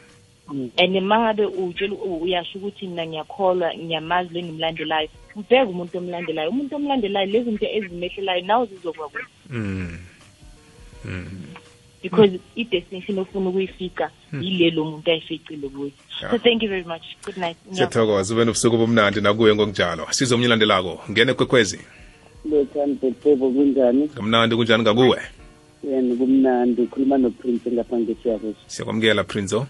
and 0.50 0.96
mangabe 1.02 1.46
utshela 1.46 1.96
uyasho 1.96 2.58
ukuthi 2.58 2.88
mina 2.88 3.06
ngiyakholwa 3.06 3.74
ngiyamazi 3.78 4.34
lo 4.34 4.42
ngimlandelayo 4.42 5.10
ubheke 5.36 5.70
umuntu 5.70 5.98
omlandelayo. 5.98 6.50
Umuntu 6.50 6.76
omlandelayo 6.76 7.26
lezinto 7.26 7.66
ezimehlelayo 7.66 8.42
nawe 8.46 8.66
zizokuba 8.66 9.10
kuhle 12.02 12.28
mm. 12.28 12.34
Mm. 12.34 12.40
because 12.40 12.40
i-destination 12.56 13.20
ofuna 13.20 13.50
ukuyifika 13.50 14.12
yilelo 14.42 14.86
muntu 14.86 15.12
ayificile 15.12 15.70
kuyo 15.70 15.92
Yeah. 16.22 16.32
so 16.32 16.38
thank 16.38 16.64
you 16.64 16.70
very 16.70 16.84
much. 16.84 17.04
Good 17.26 17.38
night. 17.38 17.58
Siyathokoza 17.72 18.34
ube 18.34 18.46
nobusuku 18.46 18.78
bomnandi 18.78 19.22
nakuwe 19.22 19.56
ngokunjalo. 19.56 20.08
Sizomnye 20.12 20.48
landelako 20.48 21.00
ngene 21.12 21.34
kwekwezi 21.34 21.80
lothani 22.52 22.94
bhebhebo 22.94 23.52
kunjani? 23.52 24.08
Kamnandi 24.08 24.56
kunjani 24.56 24.84
ngakuwe? 24.84 25.20
Yena 25.84 26.16
kumnandi 26.16 26.82
ukhuluma 26.82 27.18
noprince 27.18 27.72
ngapha 27.72 28.00
ngesiyabo 28.00 28.54
siyakwamukela 28.68 29.24
prinzo 29.24 29.68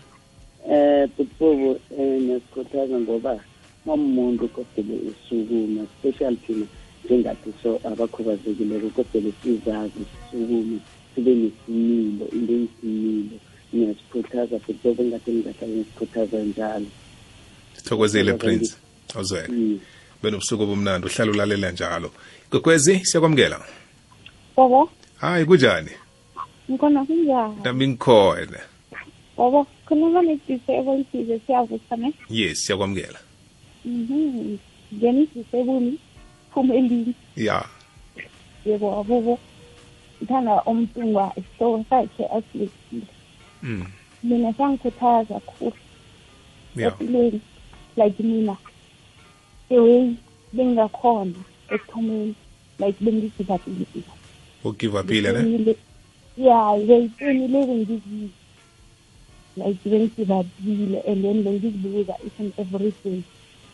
eh 0.71 1.09
bhebhebo 1.17 1.79
um 1.97 2.23
nesikhuthaza 2.27 2.99
ngoba 2.99 3.39
mamuntu 3.85 4.47
kodele 4.47 4.95
usukume 5.09 5.81
especially 5.81 6.37
thina 6.37 6.65
njengathi 7.05 7.53
so 7.63 7.79
abakhubazekileko 7.83 8.89
kodele 8.89 9.33
sizazi 9.43 10.01
sisukume 10.09 10.79
sibe 11.15 11.31
nesimilo 11.35 12.25
into 12.31 12.53
eyisimilo. 12.53 13.37
Ngiyasikhuthaza 13.75 14.57
bhebhebo 14.65 15.03
engathi 15.03 15.31
ngingahlale 15.31 15.73
ngisikhuthaza 15.75 16.37
njalo. 16.43 16.85
Sithokozile 17.75 18.33
prince. 18.33 18.75
awuzwele 19.15 19.79
ube 20.19 20.31
nobusuku 20.31 20.65
bomnandi 20.65 21.07
uhlala 21.07 21.31
ulalela 21.31 21.71
njalo. 21.71 22.11
Kwekwezi 22.49 23.05
siyakwamukela. 23.05 23.59
Baba, 24.57 24.87
hayi 25.17 25.45
kunjani? 25.45 25.91
Ngikhona 26.71 27.05
kunjani? 27.05 27.55
nami 27.63 27.87
ngikhona. 27.87 28.59
Baba, 29.37 29.65
khuluma 29.85 30.21
ne-disable 30.21 31.05
size 31.11 31.39
siyavusa 31.45 31.95
ne? 31.97 32.13
yes 32.29 32.65
siyakwamukela. 32.65 33.19
Mhm. 33.85 34.57
Ngeni-disable 34.93 35.93
phuma 36.53 36.73
elini. 36.75 37.13
ya. 37.35 37.65
Yebo 38.65 38.99
abubo. 38.99 39.39
Ngithanda 40.21 40.63
umntungwa 40.63 41.33
isihloko 41.35 41.85
sakhe 41.89 42.25
asilekile. 42.25 43.07
mm. 43.63 43.85
Mina 44.23 44.53
sangikhuthaza 44.53 45.39
kakhulu 45.39 45.73
ya 46.75 46.87
empilweni. 46.87 47.41
Like 47.95 48.23
mina. 48.23 48.57
The 49.69 49.79
way 49.79 50.15
bengakhona 50.53 51.39
ekuthomeni. 51.69 52.35
Like 52.79 53.03
bengizibhathile. 53.03 53.85
ugive 54.63 54.99
upile 54.99 55.31
ne. 55.31 55.75
Yeah, 56.37 56.77
beyiqinile 56.87 57.65
bengizizwe. 57.67 58.29
like 59.59 59.79
bengizibabile 59.83 61.03
and 61.07 61.23
then 61.23 61.43
bengizibuza 61.43 62.15
each 62.25 62.39
and 62.39 62.53
every 62.57 62.93
day 63.03 63.23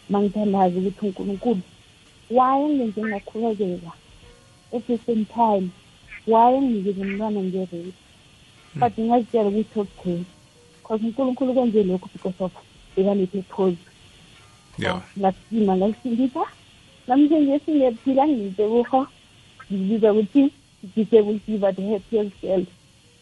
mangithandaza 0.10 0.79
ukuthi 0.79 1.05
unkulunkulu 1.05 1.62
why 2.29 2.69
ngenze 2.69 3.01
ngakhubazeka 3.03 3.91
at 4.73 4.88
the 4.88 4.97
same 4.97 5.25
time 5.25 5.69
umntwana 6.27 7.39
nge-rape 7.43 7.93
but 8.75 8.93
ngingazitshela 8.99 9.49
ukuthi 9.49 9.79
okay. 9.79 10.23
Because 10.81 11.05
unkulunkulu 11.05 11.53
kwenze 11.53 11.83
lokhu 11.83 12.09
because 12.13 12.43
of 12.43 12.51
bekanepurpose 12.95 13.45
pose 13.49 13.77
ngasima 15.19 15.77
ngalisindisa 15.77 16.43
namhlanje 17.07 17.59
singephila 17.59 18.27
ngiyitebuho 18.27 19.07
ngibiza 19.71 20.13
ukuthi 20.13 20.51
disable 20.95 21.39
fever 21.39 21.75
the 21.75 21.81
happiest 21.93 22.41
girl. 22.41 22.65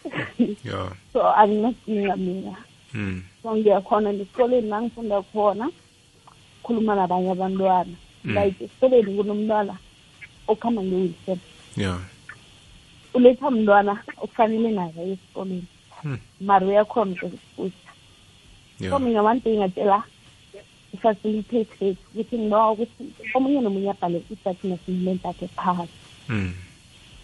So 1.13 1.23
anginasinga 1.23 2.15
mina 2.15 2.55
mm. 2.93 3.23
so 3.43 3.55
ngiyakhona 3.55 4.11
nesikoleni 4.11 4.69
nangifunda 4.69 5.21
khona 5.21 5.69
khuluma 6.63 6.95
nabanye 6.95 7.31
abantwana. 7.31 7.95
Mm. 8.23 8.35
like 8.35 8.63
esikoleni 8.63 9.15
kunomntwana 9.17 9.77
okuhamba 10.47 10.83
nge-wilson 10.83 11.39
ya 11.77 11.99
uletha 13.13 13.51
mntwana 13.51 14.03
okufanele 14.17 14.71
naye 14.71 15.11
esikoleni 15.11 15.65
mari 16.03 16.21
mara 16.41 16.67
uyakhona 16.67 17.11
ukusifusa 17.11 17.91
so 18.89 18.99
mina 18.99 19.21
one 19.23 19.39
day 19.39 19.57
ngatshela 19.57 20.03
i-facilitator 20.93 21.95
ukuthi 22.11 22.37
ngibawa 22.37 22.71
ukuthi 22.71 23.03
omunye 23.35 23.61
nomunye 23.61 23.89
abhale 23.91 24.19
i-document 24.31 25.25
akhe 25.25 25.47
phakathi. 25.47 25.93
Mm. 26.29 26.53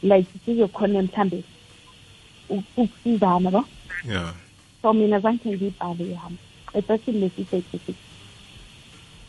like 0.03 0.29
sizokhona 0.45 1.01
mhlambe 1.01 1.43
uk- 2.49 2.71
ukusizana 2.77 3.51
ba 3.51 3.63
so 4.81 4.93
mina 4.93 5.19
zange 5.19 5.49
ngiyibhale 5.49 6.05
yami. 6.11 6.37
Ebhasini 6.73 7.19
lesi-thirty-six 7.19 7.95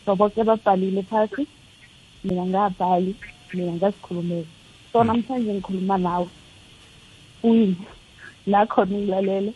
so 0.04 0.16
boke 0.16 0.44
babhalile 0.44 1.02
phasi 1.02 1.46
mina 2.24 2.46
ngabhali 2.46 3.14
mina 3.54 3.72
ngazikhulumela 3.72 4.46
so 4.92 5.04
namhlanje 5.04 5.52
ngikhuluma 5.54 5.98
nawe 5.98 6.28
uyini 7.42 7.76
la 8.46 8.66
khona 8.66 8.98
ngilalele 8.98 9.52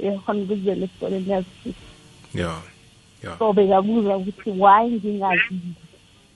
uyakhona 0.00 0.42
ukuzela 0.42 0.84
esikoleni 0.84 1.30
yazifisa 1.30 1.78
ya 2.34 2.62
ya 3.22 3.38
so 3.38 3.52
bekabuza 3.52 4.16
ukuthi 4.16 4.50
why 4.50 4.90
ngingazili 4.90 5.74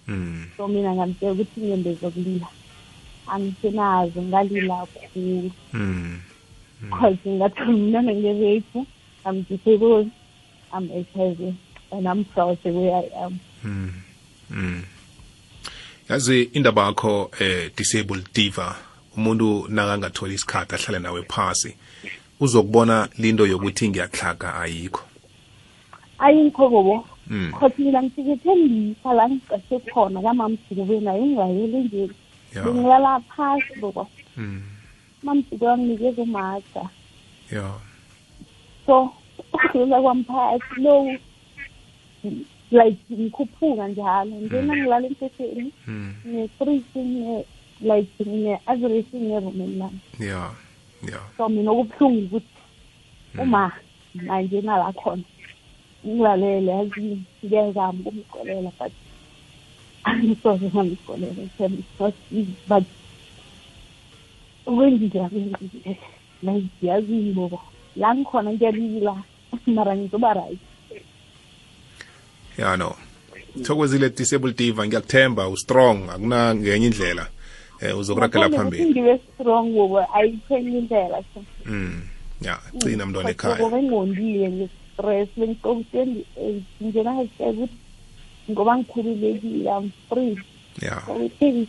mm. 0.09 0.45
so 0.57 0.68
mina 0.68 0.95
ngamtshela 0.95 1.33
ukuthi 1.33 1.61
ngiyembeza 1.61 2.11
kulila 2.11 2.47
angisenazo 3.27 4.22
ngalila 4.22 4.87
khulu 4.87 5.51
Mm. 5.72 6.20
because 6.83 7.18
ngathola 7.29 7.70
umntwana 7.70 8.12
nge-rape 8.14 8.85
i'm 9.27 9.45
disabled 9.51 10.09
i'm 10.72 10.89
HIV 10.89 11.55
and 11.91 12.07
i'm 12.07 12.25
proud 12.25 12.59
the 12.62 12.70
way 12.70 12.93
i 12.95 13.25
am 13.25 13.39
Mm. 13.64 13.93
Mm. 14.51 14.83
yazi 16.09 16.43
indaba 16.43 16.87
yakho 16.87 17.31
eh 17.41 17.70
disabled 17.77 18.25
diva 18.35 18.77
umuntu 19.19 19.66
nakangathola 19.69 20.33
isikhathi 20.33 20.75
ahlale 20.75 20.99
nawe 20.99 21.23
phasi 21.23 21.75
uzokubona 22.41 23.09
linto 23.19 23.47
yokuthi 23.47 23.89
ngiyaxhaga 23.89 24.55
ayikho. 24.62 25.03
Ayikho 26.19 26.69
bobo. 26.69 27.05
Mm. 27.31 27.53
cause 27.61 27.75
mina 27.79 28.03
ngifike 28.03 28.41
la 29.05 29.29
ngiqashe 29.29 29.79
khona 29.93 30.23
kamamjikube 30.23 31.01
nayo 31.01 31.27
ngingayele 31.27 31.81
nje. 31.81 32.11
Bengilala 32.64 33.21
phasi 33.21 33.75
bobo. 33.81 34.09
Mm. 34.37 34.62
mamsuke 35.23 35.64
wanginikeza 35.66 36.23
umatha 36.23 36.89
ya. 37.51 37.75
So 38.87 39.12
ukudlula 39.39 40.01
kwamphakathi 40.01 40.81
lowu 40.81 41.19
like 42.71 43.03
ngikhuphuka 43.12 43.89
njalo. 43.89 44.31
Njena 44.41 44.77
ngilala 44.77 45.07
empetheni 45.07 45.73
ne-freezing 46.25 47.45
like 47.81 48.09
erumeni 48.20 49.76
lami 49.79 50.01
ya 50.18 50.51
ya 51.03 51.20
so 51.37 51.49
mina 51.49 51.70
okubuhlungu 51.70 52.26
ukuthi 52.26 52.47
uma 53.39 53.72
manje 54.14 54.61
nala 54.61 54.93
khona 54.93 55.22
ngilalele 56.07 56.72
yazi 56.72 57.18
ngiyazama 57.45 58.01
ukumcolela 58.07 58.72
but 58.79 58.93
angisoze 60.05 60.66
ngamcolela 60.66 61.43
not 62.01 62.14
easy 62.33 62.55
but 62.68 62.85
ukwenzile 64.66 65.29
kwenzile 65.29 65.99
like 66.43 66.68
yazi 66.83 67.33
bobo 67.33 67.61
la 67.97 68.14
ngikhona 68.14 68.53
ngiyalila 68.53 69.22
mara 69.66 69.97
ngizoba 69.97 70.35
right. 70.35 70.61
Ya 72.59 72.76
no 72.76 72.97
thokozile 73.62 74.11
disable 74.11 74.53
diva 74.53 74.87
ngiyakuthemba 74.87 75.49
ustrong 75.49 76.11
akuna 76.11 76.55
ngenye 76.55 76.87
indlela. 76.87 77.29
Eh 77.81 77.99
uzokuragela 77.99 78.51
phambili. 78.51 78.91
ngibe 78.91 79.20
strong 79.35 79.72
bobo 79.72 79.99
ayikhenye 80.14 80.79
indlela 80.79 81.22
so. 81.35 81.45
Mm 81.66 82.03
ya 82.41 82.59
cina 82.79 83.07
mntwana 83.07 83.31
ekhaya. 83.31 83.59
ngoba 83.59 83.79
ngingondile 83.79 84.49
nge-stress 84.49 85.29
bengiqokutendi-eight 85.37 86.64
njena 86.81 87.14
ngazitshela 87.14 87.51
ukuthi 87.51 87.76
ngoba 88.51 88.79
ngikhululekile 88.79 89.70
am 89.70 89.91
free. 90.09 90.39
Ya. 90.83 91.03
So 91.07 91.31
it 91.41 91.66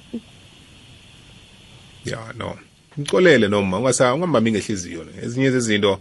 ya 2.06 2.34
no. 2.38 2.58
Mcolele 2.98 3.48
noma 3.48 3.78
ungasa 3.78 4.14
ungambambi 4.14 4.52
ngehliziyo 4.52 5.06
ezinye 5.24 5.52
zezinto 5.52 6.00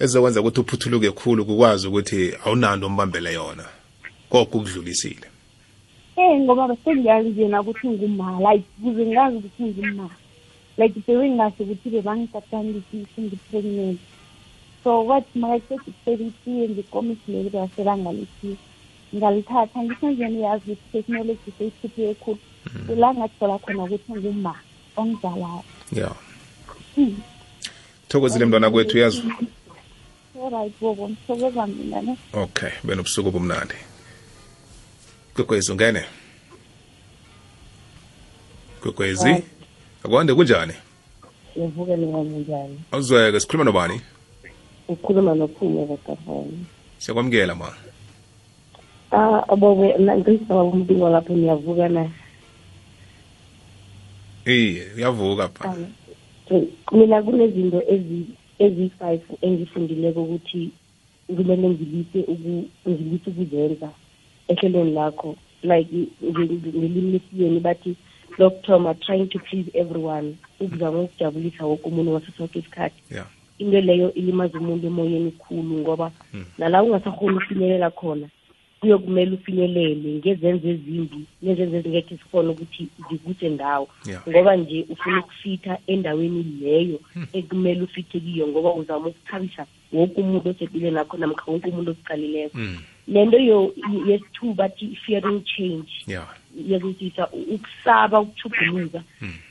ezizokwenza 0.00 0.40
ukuthi 0.40 0.60
uphuthuluke 0.60 1.10
khulu 1.10 1.46
kukwazi 1.46 1.88
ukuthi 1.88 2.34
awunando 2.44 2.86
ombambele 2.86 3.32
yona. 3.34 3.64
Koko 4.28 4.58
kudlulisile 4.58 5.33
Eh 6.16 6.40
ngoba 6.40 6.68
besengiyazi 6.68 7.28
njena 7.28 7.60
ukuthi 7.60 7.88
nguma 7.88 8.40
like 8.40 8.66
kuze 8.82 9.06
ngazi 9.06 9.36
ukuthi 9.36 9.62
nguma. 9.62 10.10
Like 10.76 11.00
bebengazi 11.06 11.62
ukuthi 11.62 11.90
bebangitatangisi 11.90 13.06
ngi-pregnant. 13.20 13.98
So 14.84 15.06
wathi 15.06 15.38
makayiqeda 15.38 15.82
ukuselisiye 15.82 16.68
ngikomisileli 16.68 17.50
basela 17.50 17.96
ngalisiye 17.96 18.56
ngalithatha 19.14 19.82
ngisho 19.82 20.10
nje 20.10 20.28
niyazi 20.28 20.72
ukuthi 20.72 20.92
technology 20.92 21.50
seyikhiphiwe 21.58 22.14
khulu. 22.14 22.38
La 22.96 23.14
ngathola 23.14 23.58
khona 23.58 23.84
ukuthi 23.84 24.12
nguma 24.12 24.54
ongidalayo 24.96 25.62
ya 25.92 26.10
thokozile 28.08 28.44
mntwana 28.44 28.70
kwethu 28.70 28.98
yazwa 28.98 29.32
alright 30.44 30.72
bobo 30.80 31.08
mthokoza 31.08 31.66
mina 31.66 32.02
ne? 32.02 32.16
Okay 32.32 32.70
benobusuku 32.84 33.28
obumnandi. 33.28 33.74
Kwekwezi 35.34 35.72
ungene. 35.72 36.02
Kwekwezi? 38.80 39.42
Akwande 40.04 40.34
kunjani? 40.34 40.72
Yavuka 41.56 41.96
ningami 41.96 42.38
njani? 42.38 42.80
awuzweke 42.92 43.40
sikhuluma 43.40 43.64
nobani? 43.64 44.00
Ukhuluma 44.88 45.34
nophume 45.34 45.86
kaKafani. 45.86 46.66
siyakwamukela 46.98 47.54
ma. 47.54 47.74
Ah 49.12 49.42
abobe 49.48 49.94
ngisaba 49.98 50.62
umbingo 50.62 51.08
lapho 51.08 51.32
niyavuka 51.32 51.88
na. 51.88 52.10
iye 54.46 54.86
uyavuka 54.96 55.48
pha. 55.48 55.76
So, 56.48 56.62
Mina 56.92 57.22
kunezinto 57.22 57.82
ezi 57.88 58.26
ezi5 58.60 59.20
engifundileko 59.42 60.22
ukuthi 60.22 60.70
kumele 61.26 61.68
ngilise 61.68 62.18
ngilise 62.88 63.30
ukuzenza. 63.30 63.88
Ehlelweni 64.48 64.92
lakho. 64.92 65.36
Like 65.62 65.88
ngelimi 66.22 67.12
lesiyeni 67.12 67.60
bathi 67.60 67.96
lokuthoma 68.38 68.94
trying 68.94 69.28
to 69.28 69.38
please 69.38 69.70
everyone. 69.74 70.36
Ukuzama 70.60 71.00
ukujabulisa 71.00 71.66
woke 71.66 71.88
umuntu 71.88 72.10
ngaso 72.10 72.32
sonke 72.36 72.58
isikhathi. 72.58 73.02
Yeah. 73.10 73.26
into 73.58 73.80
leyo 73.80 74.14
ilimaza 74.14 74.58
umuntu 74.58 74.86
emoyeni 74.86 75.30
khulu 75.30 75.78
ngoba 75.78 76.10
nala 76.58 76.82
ungasakhona 76.82 77.36
ufinyelela 77.36 77.90
khona 77.90 78.28
kuyokumele 78.80 79.30
ufinyelele 79.34 80.08
ngezenzo 80.18 80.68
ezimbi 80.68 81.20
nezenzo 81.42 81.76
ezingekhe 81.76 82.14
zikhona 82.14 82.50
ukuthi 82.50 82.88
zikuse 83.10 83.48
ndawo 83.48 83.88
Yeah. 84.06 84.22
ngoba 84.28 84.56
nje 84.56 84.86
ufuna 84.90 85.20
ukufitha 85.20 85.78
endaweni 85.86 86.42
leyo 86.60 87.00
ekumele 87.32 87.82
ufithe 87.82 88.20
kiyo 88.20 88.48
ngoba 88.48 88.74
uzama 88.74 89.06
ukuthabisa 89.06 89.66
woke 89.92 90.20
umuntu 90.20 90.48
osepilweni 90.50 90.98
akho 90.98 91.16
namkha 91.16 91.50
wonke 91.50 91.68
umuntu 91.68 91.90
okuqalileko 91.90 92.58
lento 93.08 93.38
yo- 93.38 93.74
yesithu 94.06 94.54
bathi 94.54 94.96
fearing 95.06 95.42
change. 95.44 95.92
Ya. 96.06 96.26
Yakuzisa 96.68 97.28
ukusaba 97.32 98.20
ukuthuguluka 98.20 99.02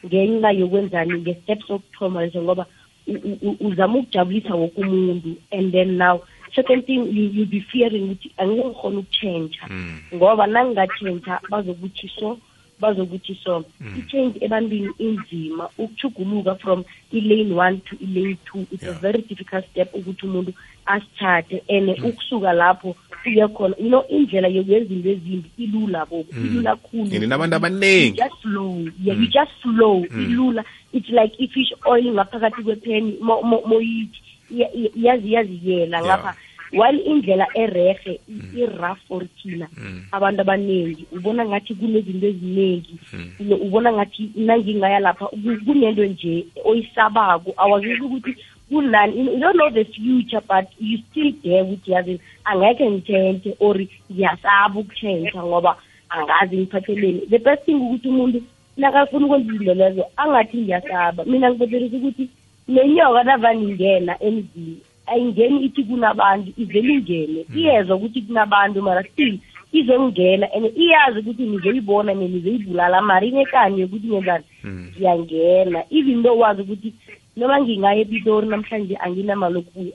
ngenxa 0.05 0.51
yokwenzani 0.51 1.13
nge-steps 1.21 1.67
sokuthoma 1.67 2.21
lezo 2.21 2.41
ngoba 2.43 2.65
u- 3.07 3.19
u- 3.29 3.39
u- 3.49 3.57
uzama 3.67 3.99
ukujabulisa 3.99 4.55
woke 4.55 4.81
umuntu 4.81 5.35
and 5.51 5.71
then 5.71 5.97
now 5.97 6.21
second 6.55 6.85
thing 6.85 7.03
you, 7.11 7.29
you'll 7.33 7.45
be 7.49 7.59
fearing 7.59 8.03
ukuthi 8.03 8.31
angeke 8.37 8.67
ngikhona 8.67 8.99
ukutshentsha 8.99 9.67
ngoba 10.15 10.47
nangingatshentsha 10.47 11.39
bazokuthi 11.49 12.07
so 12.19 12.39
bazokuthi 12.84 13.36
so 13.43 13.63
i-change 13.97 14.36
ebantwini 14.45 14.91
inzima 14.99 15.69
ukuthuguluka 15.77 16.55
from 16.55 16.84
i-lane 17.11 17.53
one 17.55 17.77
to 17.88 17.95
i-lane 18.03 18.38
two 18.45 18.65
it's 18.71 18.84
a 18.84 18.91
very 18.99 19.21
difficult 19.29 19.65
step 19.71 19.95
ukuthi 19.95 20.25
umuntu 20.27 20.53
asithathe 20.86 21.63
and 21.69 21.89
ukusuka 22.03 22.53
lapho 22.53 22.95
kuye 23.23 23.47
khona. 23.47 23.75
You 23.79 23.88
know 23.89 24.03
indlela 24.09 24.47
yokwenza 24.47 24.93
into 24.93 25.09
ezimbi 25.09 25.49
ilula 25.57 26.05
bo 26.05 26.25
ilula 26.36 26.75
khulu. 26.75 27.07
Yini? 27.13 27.27
Nabantu 27.27 27.55
abaningi 27.55 28.11
just 28.17 28.36
slow. 28.41 28.88
Yeah 29.03 29.15
you 29.19 29.27
just 29.27 29.51
slow. 29.61 30.03
Ilula. 30.03 30.63
It's 30.93 31.09
like 31.09 31.34
i-fish 31.39 31.71
oil 31.88 32.13
ngaphakathi 32.13 32.63
kwepheni 32.63 33.17
mo- 33.21 33.41
mo- 33.41 33.63
moyithi 33.65 34.19
iya- 34.51 34.73
iya- 34.75 34.91
yazi 34.95 35.34
yaziyela 35.34 36.03
ngapha 36.05 36.36
while 36.74 36.99
indlela 37.05 37.47
erehe 37.55 38.19
i-rough 38.57 38.99
for 39.07 39.21
thina 39.41 39.67
abantu 40.11 40.41
abaningi 40.41 41.05
ubona 41.11 41.45
ngathi 41.45 41.74
kunezinto 41.76 42.28
eziningi. 42.28 42.95
Uno- 43.39 43.55
ubona 43.65 43.93
ngathi 43.93 44.32
nangingaya 44.36 44.99
lapha 44.99 45.26
ku- 45.28 45.59
kunento 45.65 46.05
nje 46.05 46.45
oyisabako. 46.65 47.53
Awazisi 47.57 48.01
ukuthi 48.01 48.36
kunani 48.69 49.17
you 49.17 49.39
don't 49.39 49.55
know 49.57 49.69
the 49.69 49.86
future 49.86 50.41
but 50.47 50.65
you 50.80 50.97
still 51.09 51.32
there 51.43 51.61
ukuthi 51.61 51.91
yazi 51.91 52.19
angekhe 52.45 52.89
ngitshente 52.91 53.55
or 53.59 53.78
ngiyasaba 54.11 54.80
ukutshentsha 54.80 55.43
ngoba 55.43 55.78
angazi 56.09 56.57
ngiphatheleni. 56.57 57.21
The 57.30 57.38
best 57.39 57.65
thing 57.65 57.76
ukuthi 57.76 58.07
umuntu 58.09 58.41
nakafuna 58.78 59.26
ukwenza 59.26 59.53
izinto 59.53 59.74
lezo 59.74 60.05
angathi 60.17 60.57
ngiyasaba. 60.57 61.26
Mina 61.26 61.49
ngibothelisa 61.51 61.97
ukuthi 61.97 62.30
nenyoka 62.67 63.24
navane 63.24 63.61
ingena 63.63 64.24
emzini 64.24 64.78
ayingeni 65.05 65.65
ithi 65.65 65.83
kunabantu 65.83 66.51
ivele 66.57 66.93
ingene. 66.93 67.45
Iyezwa 67.55 67.95
ukuthi 67.95 68.21
kunabantu 68.21 68.81
mara 68.81 69.03
still 69.03 69.39
izongena 69.73 70.47
and 70.53 70.65
iyazi 70.77 71.19
ukuthi 71.19 71.43
nizoyibona 71.43 72.11
and 72.11 72.21
nizoyibulala. 72.21 73.01
Mara 73.01 73.25
inekani 73.25 73.81
yokuthi 73.81 74.07
ngenzani 74.07 74.43
ngiyangena 74.63 75.83
even 75.89 76.23
though 76.23 76.39
wazi 76.39 76.61
ukuthi 76.61 76.93
noma 77.37 77.61
ngingaya 77.61 78.01
epitori 78.01 78.47
namhlanje 78.47 78.95
anginamali 78.97 79.57
okubuya 79.57 79.93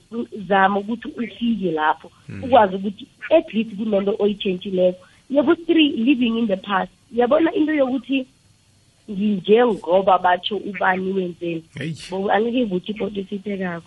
zama 0.49 0.81
ukuthi 0.81 1.09
ufike 1.09 1.71
lapho. 1.73 2.11
Ukwazi 2.43 2.77
ukuthi 2.77 3.07
at 3.31 3.55
least 3.55 3.71
kunento 3.77 4.17
oyitshentshileko 4.19 4.99
yabo 5.31 5.55
three 5.55 5.89
living 5.97 6.39
in 6.39 6.47
the 6.47 6.57
past. 6.57 6.91
Yabona 7.15 7.53
into 7.55 7.73
yokuthi 7.73 8.27
nginjengoba 9.11 10.19
batsho 10.19 10.57
ubani 10.57 11.13
wenzeni? 11.13 11.65
Bo- 12.11 12.31
angeke 12.33 12.61
ivuthwe 12.61 12.95
ipoto 12.95 13.21
esiyiphekako 13.21 13.87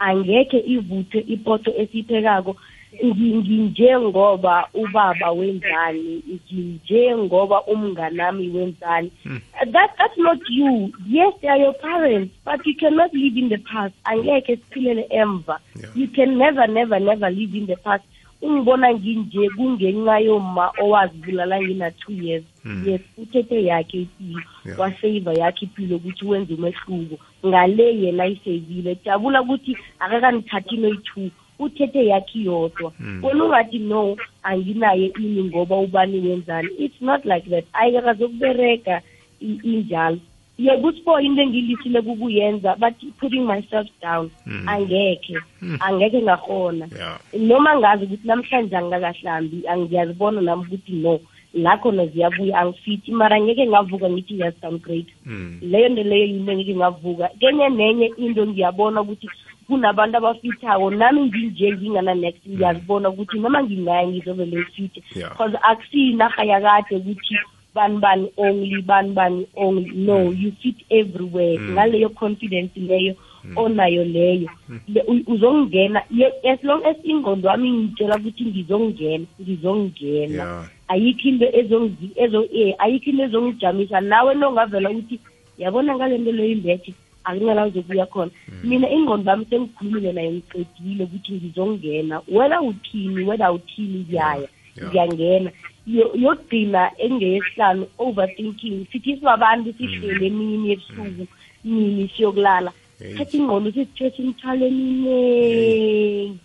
angekhe 0.00 0.58
ivuthwe 0.74 1.20
ipoto 1.34 1.70
esiyiphekako 1.82 2.56
Ngi- 3.04 3.34
nginjengoba 3.38 4.66
ubaba 4.74 5.30
wenzani 5.30 6.22
nginjengoba 6.28 7.62
umnganami 7.66 8.48
wenzani. 8.48 9.10
Hmm. 9.22 9.38
That 9.72 9.90
that's 9.98 10.18
not 10.18 10.38
you. 10.50 10.90
Yes 11.06 11.32
they 11.40 11.48
are 11.48 11.56
your 11.58 11.74
parents 11.74 12.34
but 12.44 12.66
you 12.66 12.74
cannot 12.74 13.14
live 13.14 13.36
in 13.36 13.48
the 13.48 13.58
past. 13.58 13.94
Angekhe 14.04 14.56
siphilele 14.56 15.06
emva. 15.10 15.58
You 15.94 16.08
can 16.08 16.36
never 16.36 16.66
never 16.66 16.98
never 16.98 17.30
live 17.30 17.54
in 17.54 17.66
the 17.66 17.76
past 17.76 18.02
ungibona 18.42 18.94
nginje 18.94 19.48
kungenxa 19.56 20.18
yoma 20.20 20.72
owazibulala 20.82 21.60
ngina-two 21.62 22.12
years. 22.12 22.44
Yes 22.86 23.00
uthethe 23.18 23.64
yakhe 23.64 23.98
impilo 23.98 24.42
waseiva 24.78 25.32
yakhe 25.34 25.64
impilo 25.66 25.96
ukuthi 25.96 26.24
wenze 26.26 26.54
umehluko. 26.54 27.16
Ngale 27.46 27.96
yena 28.02 28.22
ayiseyivile 28.24 28.96
jabula 29.04 29.42
ukuthi 29.42 29.76
akakanithathi 29.98 30.76
noyi-two 30.76 31.30
uthethe 31.58 32.06
yakhe 32.06 32.38
yodwa 32.42 32.92
wena 33.22 33.44
ungathi 33.44 33.78
no 33.78 34.16
anginaye 34.42 35.06
ini 35.18 35.44
ngoba 35.44 35.76
ubani 35.76 36.18
wenzani? 36.18 36.68
It's 36.78 37.00
not 37.00 37.24
like 37.24 37.50
that. 37.50 37.64
Ayikazokubereka 37.72 39.02
i- 39.42 39.60
injalo. 39.64 40.18
Yekuspo 40.64 41.20
into 41.20 41.42
engilisile 41.42 42.02
kukuyenza 42.02 42.76
but 42.76 42.94
putting 43.20 43.44
myself 43.46 43.88
down 44.02 44.30
Mm. 44.46 44.68
angekhe 44.68 45.36
Mm. 45.62 45.76
angekhe 45.80 46.22
ngahona 46.22 46.88
ya 47.00 47.18
noma 47.38 47.76
ngazi 47.78 48.04
ukuthi 48.04 48.28
namhlanje 48.28 48.76
angikakahlambi 48.76 49.68
angiyazibona 49.68 50.40
nami 50.40 50.62
ukuthi 50.66 50.92
no 50.92 51.20
la 51.54 51.76
khona 51.76 52.06
ziyabuya 52.06 52.58
angifithi 52.58 53.12
mara 53.12 53.36
angeke 53.36 53.66
ngavuka 53.66 54.10
ngithi 54.10 54.34
ngiyazidowngrade 54.34 55.12
Mm. 55.26 55.58
leyo 55.62 55.88
nto 55.88 56.02
leyo 56.02 56.24
yinto 56.26 56.52
engeke 56.52 56.74
ngavuka 56.76 57.28
kenye 57.40 57.68
nenye 57.68 58.06
into 58.16 58.46
ngiyabona 58.46 59.00
ukuthi 59.00 59.28
kunabantu 59.66 60.16
abafithako 60.18 60.90
nami 60.90 61.20
nginje 61.26 61.72
ngingana 61.72 62.14
next 62.14 62.42
ngiyazibona 62.48 63.08
ukuthi 63.08 63.38
noma 63.38 63.62
ngingaya 63.62 64.08
ngizovele 64.08 64.56
ngifithe 64.56 65.02
Yeah. 65.16 65.30
because 65.30 65.56
akusiyinarha 65.62 66.44
yakade 66.44 66.96
ukuthi 66.96 67.34
bani 67.74 67.98
bani 67.98 68.32
only 68.36 68.82
bani 68.82 69.12
bani 69.12 69.46
only. 69.56 69.90
No 69.94 70.30
you 70.30 70.52
fit 70.62 70.76
everywhere. 70.90 71.58
Mm. 71.58 71.72
ngaleyo 71.72 72.08
confidence 72.08 72.80
leyo 72.80 73.14
onayo 73.56 74.04
leyo. 74.04 74.48
Le- 74.88 75.04
u- 75.08 75.24
uzongena. 75.32 76.02
Ye- 76.10 76.32
as 76.52 76.62
long 76.64 76.84
as 76.84 76.96
ingqondo 77.04 77.48
wami 77.48 77.70
ngitshela 77.70 78.16
ukuthi 78.16 78.44
ngizongena 78.44 79.24
ngizongena. 79.40 80.44
Ya 80.44 80.64
ayikho 80.88 81.28
into 81.28 81.46
ezongi- 81.46 82.12
ezo 82.16 82.44
eh, 82.54 82.74
ayikho 82.78 83.10
into 83.10 83.22
ezongijamisa. 83.24 84.00
Nawe 84.00 84.34
nongavela 84.34 84.90
ukuthi 84.90 85.18
yabona 85.58 85.94
ngale 85.96 86.18
nto 86.18 86.32
leyo 86.32 86.52
imbethe 86.52 86.94
akunala 87.24 87.66
uzokuya 87.66 88.06
khona. 88.06 88.30
Mina 88.64 88.90
ingqondo 88.90 89.30
yami 89.30 89.44
sengikhulumile 89.50 90.12
nayo 90.12 90.30
ngiqedile 90.32 91.04
ukuthi 91.04 91.32
ngizongena. 91.32 92.20
Whether 92.28 92.60
uthini 92.60 93.24
whether 93.24 93.50
uthini 93.52 93.98
ngiyaya 94.08 94.48
ngiyangena 94.78 95.50
Yo- 95.86 96.12
yokugcina 96.14 96.90
engeyesihlanu 96.98 97.86
overthinking 97.98 98.86
sithi 98.92 99.16
sibabantu 99.16 99.72
sihlele 99.78 100.26
emini 100.26 100.72
ebusuku 100.72 101.26
nini 101.64 102.08
siyokulala. 102.16 102.70
Thatha 103.16 103.36
ingqondo 103.38 103.70
sisithethe 103.72 104.22
imithwalo 104.22 104.66
eminingi. 104.66 106.38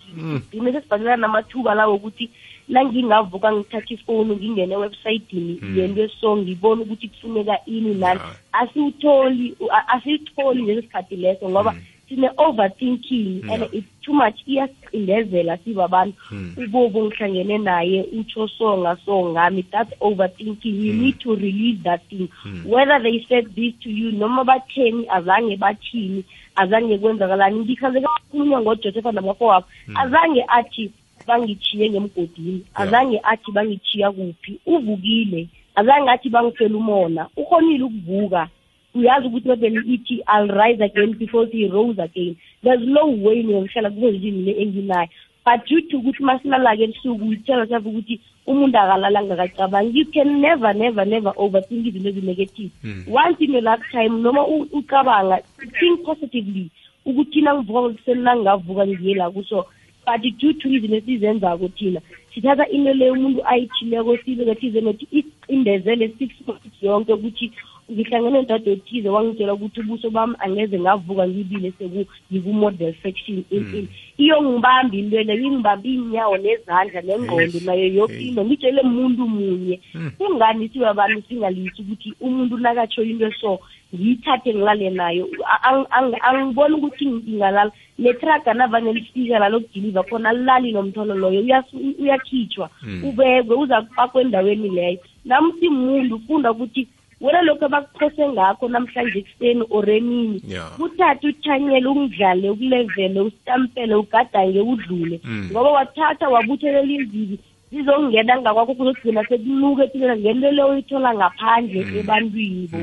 Gcine 0.50 0.72
sesibhalela 0.72 1.18
namathuba 1.18 1.76
lawo 1.76 1.96
ukuthi 1.96 2.30
nangingavuka 2.70 3.52
ngithatha 3.54 3.94
ifoni 3.94 4.36
ngingene 4.36 4.74
ewebsayidini 4.74 5.60
Mm. 5.62 5.78
yento 5.78 6.02
eso 6.04 6.38
ngibone 6.38 6.82
ukuthi 6.82 7.08
kufuneka 7.08 7.60
ini 7.68 7.94
nani. 7.94 8.20
Asiwutholi 8.54 9.56
asiyitholi 9.94 10.62
leso 10.66 10.82
sikhathi 10.82 11.16
leso 11.16 11.50
ngoba 11.50 11.76
sine-overthinking 12.10 13.44
Yeah. 13.46 13.54
and 13.54 13.64
it's 13.74 13.88
too 14.02 14.14
much 14.14 14.36
iyasicindezela 14.48 15.58
sibabantu. 15.58 16.18
Mm. 16.32 16.54
ubobo 16.58 17.06
ngihlangene 17.06 17.58
naye 17.58 18.02
utsho 18.20 18.48
so 18.48 18.78
ngaso 18.78 19.26
ngami 19.32 19.64
that's 19.72 19.94
overthinking. 20.00 20.76
You 20.86 20.94
need 20.94 21.20
to 21.20 21.36
release 21.36 21.84
that 21.84 22.02
thing. 22.10 22.30
Whether 22.66 23.00
they 23.04 23.26
said 23.30 23.56
this 23.56 23.74
to 23.84 23.90
you 23.90 24.12
noma 24.12 24.44
batheni 24.44 25.08
azange 25.10 25.58
bathini 25.58 26.24
azange 26.56 26.98
kwenzakalani 26.98 27.60
ngikhaze 27.60 28.02
kakhulunywa 28.02 28.62
ngojosepha 28.62 29.12
namafowabo 29.12 29.66
azange 29.96 30.44
athi 30.48 30.92
bangichiye 31.28 31.90
ngemgodini 31.90 32.66
azange 32.76 33.20
athi 33.24 33.52
bangichiya 33.52 34.12
kuphi 34.12 34.60
uvukile 34.66 35.48
azange 35.76 36.10
athi 36.10 36.30
bangifela 36.30 36.78
umona. 36.78 37.28
Ukhonile 37.38 37.84
ukuvuka. 37.84 38.48
Uyazi 38.96 39.28
ukuthi 39.28 39.48
bebele 39.48 39.82
ithi 39.94 40.24
i'll 40.28 40.48
rise 40.48 40.82
again 40.84 41.14
before 41.14 41.46
he 41.52 41.68
rose 41.68 42.00
again. 42.00 42.36
There's 42.64 42.82
no 42.88 43.06
way 43.08 43.44
ngiyohlala 43.44 43.90
kuphezini 43.90 44.46
le 44.46 44.52
enginayo. 44.62 45.10
But 45.46 45.66
due 45.68 45.82
to 45.82 45.98
ukuthi 46.00 46.24
masilala-ke 46.24 46.84
ebusuku 46.84 47.26
uyitshela 47.26 47.60
yourself 47.60 47.86
ukuthi 47.86 48.20
umuntu 48.48 48.78
akalala 48.78 49.24
ngakacabangi 49.24 49.98
you 50.00 50.06
can 50.06 50.42
never 50.42 50.74
never 50.74 51.06
never 51.06 51.34
overthink 51.38 51.86
izinto 51.86 52.10
ezinegative. 52.10 52.72
Once 53.08 53.38
in 53.40 53.54
your 53.54 53.62
lifetime 53.62 54.22
noma 54.22 54.42
u- 54.48 54.68
ucabanga 54.74 55.42
think 55.80 56.06
positively 56.06 56.70
ukuthi 57.06 57.42
nangivuka 57.42 57.82
ngokuseni 57.82 58.22
nangingavuka 58.22 58.88
ngiye 58.88 59.16
la 59.16 59.30
kuso. 59.30 59.66
But 60.06 60.22
due 60.40 60.54
to 60.54 60.70
izinto 60.70 60.96
esizenzako 60.98 61.68
thina 61.78 62.02
sithatha 62.34 62.68
into 62.70 62.94
leyo 62.94 63.14
umuntu 63.14 63.42
ayithileko 63.48 64.18
sibekathize 64.18 64.82
nothi 64.82 65.08
icindezele 65.12 66.10
six 66.20 66.32
months 66.48 66.82
yonke 66.84 67.14
ukuthi 67.14 67.52
ngihlangene 67.92 68.32
nodade 68.42 68.72
othize 68.72 69.10
wangitshela 69.10 69.54
ukuthi 69.54 69.80
ubuso 69.80 70.10
bami 70.10 70.36
angeze 70.40 70.80
ngavuka 70.80 71.28
ngibile 71.28 71.72
seku 71.78 72.06
ngiku-model 72.32 72.94
section 73.04 73.44
in 73.52 73.64
in 73.78 73.88
iyongibamba 74.18 74.96
into 74.98 75.22
leyo 75.24 75.44
ingibambe 75.46 75.90
iy'nyawo 75.90 76.38
nezandla 76.38 77.02
nengqondo 77.02 77.60
nayo 77.66 77.88
yoke 77.94 78.18
into. 78.18 78.42
Ngitshele 78.46 78.82
muntu 78.84 79.28
munye. 79.28 79.80
Kungani 80.18 80.70
sibabantu 80.70 81.22
singalisi 81.28 81.82
ukuthi 81.82 82.14
umuntu 82.22 82.58
nakatsho 82.58 83.04
into 83.04 83.30
so 83.40 83.60
ngiyithathe 83.94 84.54
ngilale 84.54 84.90
nayo. 84.90 85.28
A- 85.46 85.62
ang- 85.70 85.88
ang- 85.92 86.18
angiboni 86.24 86.76
ukuthi 86.76 87.06
ngingalala. 87.06 87.72
Netraga 88.00 88.54
navane 88.54 88.94
lifika 88.94 89.40
la 89.40 89.50
lokudiliva 89.50 90.04
khona 90.04 90.30
alilali 90.30 90.72
nomtholo 90.72 91.16
loyo. 91.16 91.42
Uyas- 91.42 92.00
uyakhitshwa 92.00 92.70
Mm. 92.84 93.04
ubekwe 93.04 93.56
uzakufakwa 93.56 94.22
endaweni 94.22 94.70
leyo. 94.70 95.00
Nami 95.26 95.54
simuntu 95.60 96.20
funda 96.28 96.52
ukuthi 96.52 96.88
wena 97.22 97.42
lokhu 97.42 97.66
abakuphose 97.66 98.28
ngakho 98.30 98.68
namhlanje 98.68 99.20
ekuseni 99.20 99.64
or 99.70 99.90
emini. 99.90 100.42
Ya. 100.48 100.70
Kuthathe 100.78 101.28
uthanyele 101.28 101.88
ungidlale 101.88 102.50
ukulevele 102.50 103.20
usitampele 103.20 103.96
ugadange 103.96 104.62
udlule. 104.62 105.20
Mm. 105.24 105.50
ngoba 105.52 105.70
wathatha 105.72 106.30
wabuthelela 106.30 106.94
izibi 106.94 107.40
zizongena 107.72 108.42
ngakwakho 108.42 108.74
kuzogcina 108.74 109.24
sekunuka 109.28 109.84
epilena 109.84 110.18
ngento 110.18 110.52
leyo 110.52 110.70
uyithola 110.70 111.16
ngaphandle 111.16 111.82
ebantwini. 112.00 112.68
Bo 112.68 112.80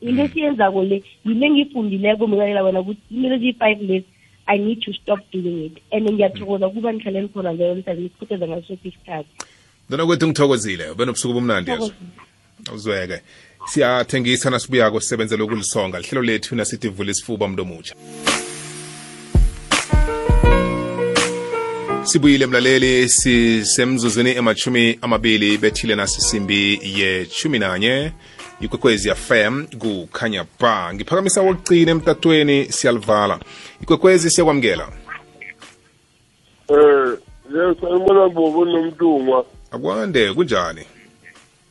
into 0.00 0.22
esiyenzako 0.22 0.82
le 0.84 1.02
yile 1.24 1.46
engiyifundileko 1.46 2.26
mikalela 2.26 2.62
wena 2.62 2.80
ukuthi 2.80 3.00
into 3.10 3.34
eziyi-five 3.36 3.80
lezi 3.88 4.08
i 4.46 4.58
need 4.58 4.80
to 4.80 4.92
stop 4.92 5.20
doing 5.32 5.66
it. 5.66 5.76
And 5.92 6.08
ngiyathokoza 6.08 6.66
ukuba 6.66 6.92
nihlaleni 6.92 7.28
khona 7.28 7.52
njalo 7.52 7.74
mhlawumbe 7.74 8.02
nisikhuthaza 8.02 8.48
ngaso 8.48 8.66
soke 8.68 8.88
isikhathi. 8.88 9.28
Ndona 9.88 10.06
kwethu 10.06 10.26
ngithokozile. 10.26 10.90
Ube 10.90 11.04
nobusuku 11.04 11.34
bomnandi 11.34 11.70
yezo 11.70 11.92
uzweke 12.72 13.20
siyathengisa 13.64 14.50
nasibuyako 14.50 15.00
sisebenzele 15.00 15.42
ukulisonga. 15.42 15.98
Lihlelo 15.98 16.22
lethu 16.22 16.56
nasithi 16.56 16.88
vula 16.88 17.10
isifuba 17.10 17.48
mntu 17.48 17.62
omutsha. 17.62 17.94
Sibuyile 22.02 22.46
mlaleli 22.46 23.08
sisemzuzwini 23.08 24.30
emachumi 24.30 24.98
amabili 25.02 25.58
bethile 25.58 25.94
nasisimbi 25.94 26.80
yechumi 26.82 27.58
nanye. 27.58 28.12
Ikwekwezi 28.60 29.10
fm 29.14 29.66
kukhanya 29.78 30.44
ba. 30.60 30.94
Ngiphakamisa 30.94 31.42
wokugcina 31.42 31.90
emtatweni 31.90 32.72
siyalivala 32.72 33.40
ikwekwezi 33.82 34.30
siyakwamukela. 34.30 34.88
Eh, 36.68 37.18
yes, 37.54 37.76
ayibona 37.84 38.28
bobo 38.28 38.64
nomntungwa. 38.64 39.46
akwande 39.70 40.32
kunjani? 40.34 40.80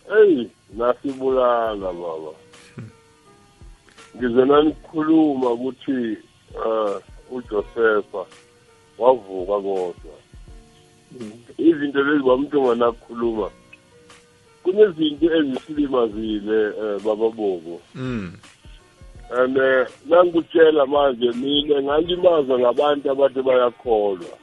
Hey, 0.09 0.47
nasibulala 0.78 1.93
baba. 1.93 2.34
Ngize 4.17 4.45
nanikhuluma 4.45 5.49
ukuthi 5.49 6.17
eh 6.65 6.95
uJosepha 7.32 8.26
wavuka 8.97 9.55
kodwa. 9.65 10.15
Izinto 11.57 12.03
lezi 12.03 12.24
bamntunga 12.24 12.76
nakukhuluma. 12.76 13.49
Kunezinto 14.63 15.26
ezisilimazile 15.38 16.59
eh 16.82 17.01
baba 17.05 17.30
bobo. 17.30 17.82
mm. 17.95 18.34
And 19.32 19.57
eh 19.57 19.88
nangikutshela 20.05 20.86
manje 20.86 21.32
mina 21.32 21.82
ngalimaza 21.82 22.59
ngabantu 22.59 23.11
abathi 23.11 23.41
bayakholwa. 23.41 24.38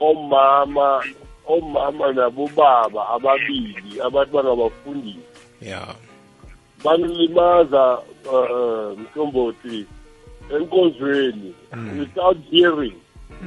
Omama 0.00 1.04
omama 1.46 2.12
nabobaba 2.12 3.08
ababili 3.08 4.00
abathi 4.04 4.32
bangabafundisi 4.32 5.18
ya. 5.62 5.94
Banilimaza 6.84 7.98
uh, 8.32 8.98
mthombothi 8.98 9.86
enkonzweni 10.56 11.54
without 11.98 12.38
hearing. 12.50 12.94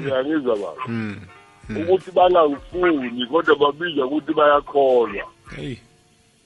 Uyangizwa 0.06 0.56
baba 0.56 0.88
mm. 0.88 1.22
ukuthi 1.70 2.12
bangangifuni 2.12 3.26
kodwa 3.26 3.56
babizwa 3.56 4.06
ukuthi 4.06 4.34
bayakholwa. 4.34 5.26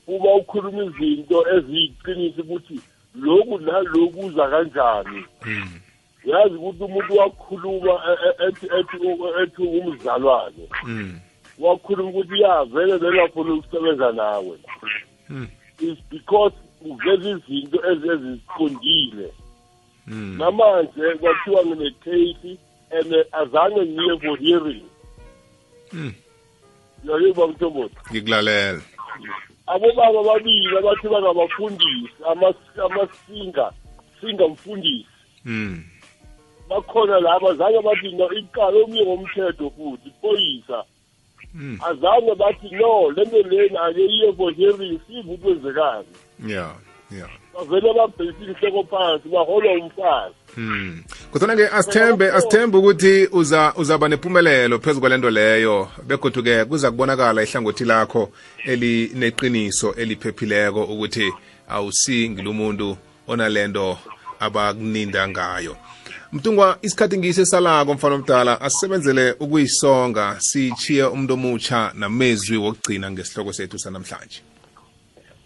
Uma 0.07 0.33
ukhuluma 0.35 0.83
izinto 0.83 1.45
eziyiqinisa 1.57 2.41
ukuthi 2.41 2.79
lokhu 3.15 3.59
naloku 3.59 4.19
uza 4.19 4.47
kanjani. 4.47 5.25
Yazi 6.25 6.55
ukuthi 6.55 6.83
umuntu 6.83 7.17
wakhuluma 7.17 8.01
e- 8.09 8.45
e- 8.45 8.81
ethi 9.41 9.61
umzalwane. 9.61 10.69
Mm. 10.83 11.19
Wakhuluma 11.61 12.09
ukuthi 12.09 12.41
ya 12.41 12.63
vele 12.65 12.97
bengafuni 12.99 13.51
ukusebenza 13.51 14.11
nawe 14.11 14.57
Mm. 15.29 15.47
is 15.79 15.97
because 16.09 16.55
uveza 16.81 17.29
izinto 17.29 17.77
ezi- 17.91 18.09
eziqondile 18.11 19.33
mm. 20.07 20.37
namanje 20.37 21.15
kwathiwa 21.19 21.65
ngine-case 21.65 22.57
and 22.91 23.25
azange 23.31 23.81
ngiye 23.85 24.19
for 24.19 24.37
hearing 24.39 24.83
Mm. 25.93 26.13
yayiba 27.03 27.47
mthombothi 27.47 27.95
ngikulalela 28.11 28.81
abobaba 29.67 30.19
ababili 30.19 30.77
abathi 30.77 31.07
bangabafundisi 31.07 32.13
amas- 32.31 32.85
amasinga 32.85 33.71
singa 34.21 34.47
mfundisi 34.47 35.05
bakhona 36.69 37.19
laba 37.19 37.53
zange 37.55 37.81
bathi 37.81 38.11
no 38.11 38.33
iqala 38.33 38.77
omnye 38.83 39.01
ngomthetho 39.05 39.69
futhi 39.69 40.09
iphoyisa 40.09 40.77
Mm. 40.77 40.90
Azange 41.89 42.35
bathi 42.35 42.69
no 42.71 43.11
le 43.11 43.25
nto 43.25 43.41
leni 43.41 43.77
ake 43.77 44.05
iye 44.05 44.33
for 44.33 44.53
hearing 44.53 44.99
sive 45.07 45.31
ukwenzekani? 45.33 46.07
Yeah 46.47 46.75
yeah. 47.11 47.29
Bavele 47.53 47.93
babhekisa 47.93 48.51
inhleko 48.51 48.83
phansi 48.83 49.29
baholwa 49.29 49.73
umfazi. 49.73 50.35
Mm. 50.57 51.03
Kodwa-ke 51.31 51.67
asithembe 51.67 52.31
asithembe 52.31 52.77
ukuthi 52.77 53.27
uza 53.31 53.73
uzaba 53.75 54.07
nempumelelo 54.07 54.79
phezu 54.79 54.99
kwalento 54.99 55.29
leyo 55.29 55.87
begodwa 56.07 56.43
ke 56.43 56.65
kuza 56.65 56.91
kubonakala 56.91 57.43
ihlangothi 57.43 57.85
lakho 57.85 58.31
elineqiniso 58.65 59.93
eliphephileko 59.93 60.83
ukuthi 60.83 61.33
awusi 61.69 62.29
ngilumuntu 62.29 62.97
onalento 63.27 63.97
abakuninda 64.39 65.27
ngayo. 65.27 65.77
Mtungwa 66.33 66.77
isikhathi 66.81 67.17
ngise 67.17 67.45
salako 67.45 67.93
mfana 67.93 68.15
omdala 68.15 68.61
asisebenzele 68.61 69.31
ukuyisonga 69.39 70.35
sichiye 70.39 71.03
umuntu 71.03 71.33
omutsha 71.33 71.91
namezwi 71.95 72.57
wokugcina 72.57 73.11
ngesihloko 73.11 73.53
sethu 73.53 73.79
sanamhlanje. 73.79 74.41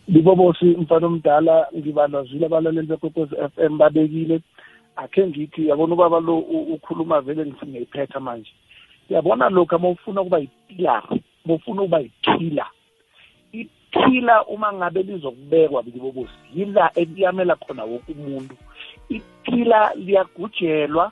Libobosi 0.08 0.66
mfana 0.66 1.08
omdala 1.08 1.68
ngibalazile 1.78 2.46
abalaleli 2.46 2.88
bekwekwezi 2.88 3.36
f 3.36 3.52
m 3.58 3.78
babekile. 3.78 4.42
Akhe 4.96 5.28
ngithi 5.28 5.68
yabona 5.68 5.94
ubaba 5.94 6.20
lo 6.20 6.38
u- 6.40 6.74
ukhuluma 6.74 7.22
vele 7.22 7.46
ngithi 7.46 7.66
ngiyayiphetha 7.66 8.20
manje. 8.20 8.52
Yabona 9.10 9.50
lokhu 9.50 9.76
uma 9.76 9.90
ufuna 9.90 10.22
ukuba 10.22 10.40
yipilar 10.40 11.04
uma 11.46 11.54
ufuna 11.56 11.82
ukuba 11.82 12.00
yiphila 12.00 12.66
iphila 13.52 14.46
uma 14.46 14.74
ngabe 14.74 15.04
lizokubekwa 15.04 15.82
libobosi 15.82 16.34
yila 16.56 16.92
eliyamela 16.96 17.56
khona 17.56 17.84
woke 17.84 18.12
umuntu. 18.12 18.56
Iphila 19.10 19.94
liyagujelwa 19.96 21.12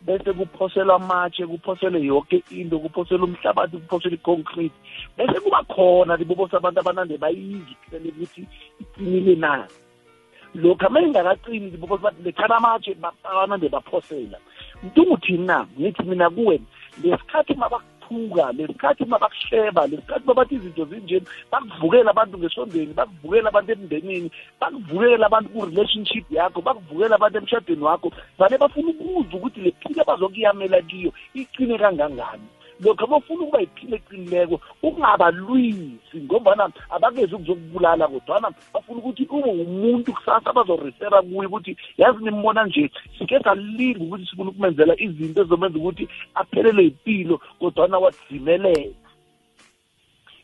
bese 0.00 0.32
kuphoselwa 0.32 0.96
amatshe 0.96 1.46
kuphoselwe 1.46 2.02
yonke 2.04 2.42
into 2.50 2.78
kuphoselwa 2.78 3.24
umhlabathi 3.28 3.76
kuphoselwa 3.76 4.14
i-concrete. 4.18 4.74
Bese 5.16 5.40
kuba 5.40 5.62
khona 5.64 6.16
libobosi 6.16 6.56
abantu 6.56 6.80
abanande 6.80 7.18
bayingi 7.18 7.76
iphila 7.86 7.98
lekuthi 8.04 8.46
iqinile 8.80 9.34
na. 9.36 9.68
Lokhu 10.54 10.86
ama 10.86 11.00
ingakaqini 11.00 11.70
libobosi 11.70 12.02
bathi 12.02 12.22
lethana 12.22 12.56
amatshe 12.56 12.94
ba- 12.94 13.12
abanande 13.24 13.68
baphosela. 13.68 14.38
Mntunguthini 14.82 15.46
na 15.46 15.66
ngithi 15.80 16.02
mina 16.02 16.30
kuwe 16.30 16.60
lesikhathi 17.02 17.54
mabakuphuka 18.10 18.52
lesikhathi 18.52 19.04
mabakuhleba 19.04 19.86
lesikhathi 19.86 20.26
mabathi 20.26 20.54
izinto 20.54 20.84
zinjeni 20.84 21.26
bakuvukela 21.50 22.10
abantu 22.10 22.38
ngesondeni 22.38 22.92
bakuvukela 22.94 23.48
abantu 23.48 23.72
emndenini 23.72 24.30
bakuvukela 24.60 25.26
abantu 25.26 25.48
ku-relationship 25.52 26.26
yakho 26.30 26.60
bakuvukela 26.60 27.14
abantu 27.16 27.38
emshadweni 27.38 27.82
wakho 27.82 28.12
vale 28.38 28.58
bafuna 28.58 28.90
ukuzwa 28.90 29.34
ukuthi 29.38 29.60
le 29.60 29.72
phile 29.80 30.02
bazokuyamela 30.04 30.82
kiyo 30.82 31.12
iqine 31.34 31.78
kangangani? 31.78 32.48
Lokhu 32.80 33.04
abafuna 33.04 33.42
ukuba 33.42 33.60
yiphile 33.60 33.96
eqinileko 33.96 34.60
ungabalwisi 34.82 36.16
ngombana 36.24 36.70
abakezi 36.90 37.34
ukuzokubulala 37.34 38.08
kodwana 38.08 38.48
bafuna 38.74 38.98
ukuthi 38.98 39.26
ube 39.30 39.50
umuntu 39.50 40.12
kusasa 40.12 40.52
bazorefera 40.52 41.22
kuye 41.22 41.46
ukuthi 41.46 41.76
yazi 41.98 42.24
nimbona 42.24 42.64
nje 42.64 42.90
sike 43.18 43.40
salinga 43.40 44.04
ukuthi 44.04 44.26
sifuna 44.26 44.50
ukumenzela 44.50 44.94
izinto 45.00 45.40
ezizomenza 45.40 45.78
ukuthi 45.78 46.08
aphelelwe 46.34 46.84
yimpilo 46.84 47.40
kodwana 47.58 47.98
wadzimelela. 47.98 48.94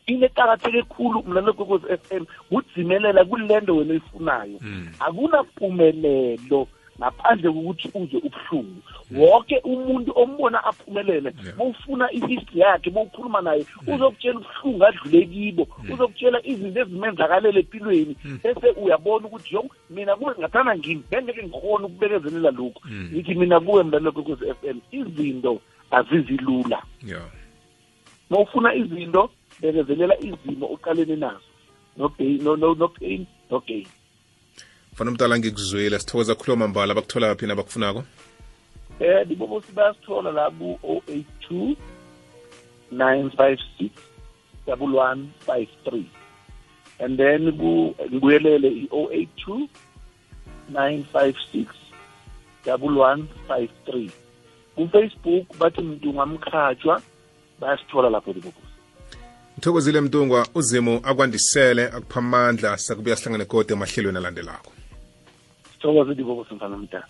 Into 0.06 0.26
eqakatheke 0.26 0.82
khulu 0.82 1.22
mlalelo 1.22 1.52
kwekwezi 1.52 1.86
f 1.92 2.12
m 2.12 2.26
kudzimelela 2.50 3.24
kulento 3.24 3.76
wena 3.76 3.92
oyifunayo. 3.92 4.58
Akunapumelelo. 5.00 6.66
Ngaphandle 7.00 7.52
kokuthi 7.52 7.88
uzwe 7.94 8.18
ubuhlungu. 8.26 8.80
Wonke 9.10 9.56
umuntu 9.64 10.12
ombona 10.14 10.64
aphumelele 10.64 11.30
bowufuna 11.56 12.12
i-history 12.12 12.60
yakhe 12.60 12.90
bowukhuluma 12.90 13.40
naye 13.40 13.64
uzokutshela 13.86 14.38
ubuhlungu 14.38 14.84
adlule 14.84 15.26
kibo 15.26 15.64
uzokutshela 15.92 16.38
izinto 16.46 16.80
ezimenzakalele 16.80 17.60
empilweni. 17.60 18.16
Bese 18.42 18.68
uyabona 18.82 19.26
ukuthi 19.26 19.54
yo 19.54 19.64
mina 19.90 20.16
kuwe 20.16 20.34
ngathana 20.38 20.76
ngini 20.76 21.02
bengeke 21.10 21.42
ngikhona 21.42 21.86
ukubekezelela 21.86 22.50
lokhu. 22.50 22.80
Ngithi 23.12 23.34
mina 23.34 23.60
kuwe 23.60 23.82
mlalelo 23.82 24.12
kwekwezi 24.12 24.48
f 24.48 24.60
m 24.64 24.80
izinto 24.92 25.60
azizilula. 25.90 26.82
Yeah. 27.06 27.28
Uma 28.30 28.40
ufuna 28.40 28.74
izinto 28.74 29.30
bekezelela 29.60 30.14
izimo 30.20 30.66
uqalene 30.66 31.16
nazo. 31.16 31.40
No 31.96 32.08
pain 32.08 32.42
no 32.44 32.56
no 32.56 32.74
no 32.74 32.88
pain 32.88 33.26
no 33.50 33.60
gain. 33.66 33.86
Mfana 34.92 35.10
omdala 35.10 35.38
ngikuzwile 35.38 35.98
sithokoza 35.98 36.34
khulu 36.34 36.56
mambala 36.56 36.94
bakuthola 36.94 37.34
phi 37.34 37.46
nabakufunako 37.46 38.04
eh 39.00 39.26
libobosi 39.28 39.72
bayasithola 39.72 40.30
la 40.32 40.50
ku-082 40.50 41.76
956 42.92 43.90
1153 44.66 46.04
and 46.98 47.16
then 47.18 47.52
ku 47.58 47.94
ngibuyelele 48.10 48.68
i-082 48.68 49.68
956 50.72 51.66
1153 52.66 54.10
kufacebook 54.74 55.58
bathi 55.58 55.80
mntu 55.80 56.14
ngamkhatshwa 56.14 57.02
bayasithola 57.60 58.10
lapho 58.10 58.32
libobosi 58.32 58.66
ngithokozile 59.54 60.00
mntungwa 60.00 60.46
uzimo 60.54 61.00
akwandisele 61.04 61.84
akupha 61.84 62.18
amandla 62.18 62.78
sakubuya 62.78 63.16
sihlangane 63.16 63.44
kodwa 63.44 63.76
emahlelweni 63.76 64.18
alandelako 64.18 64.72
sithokoze 65.80 66.14
libobosi 66.14 66.54
mfana 66.54 66.76
mdala 66.76 67.06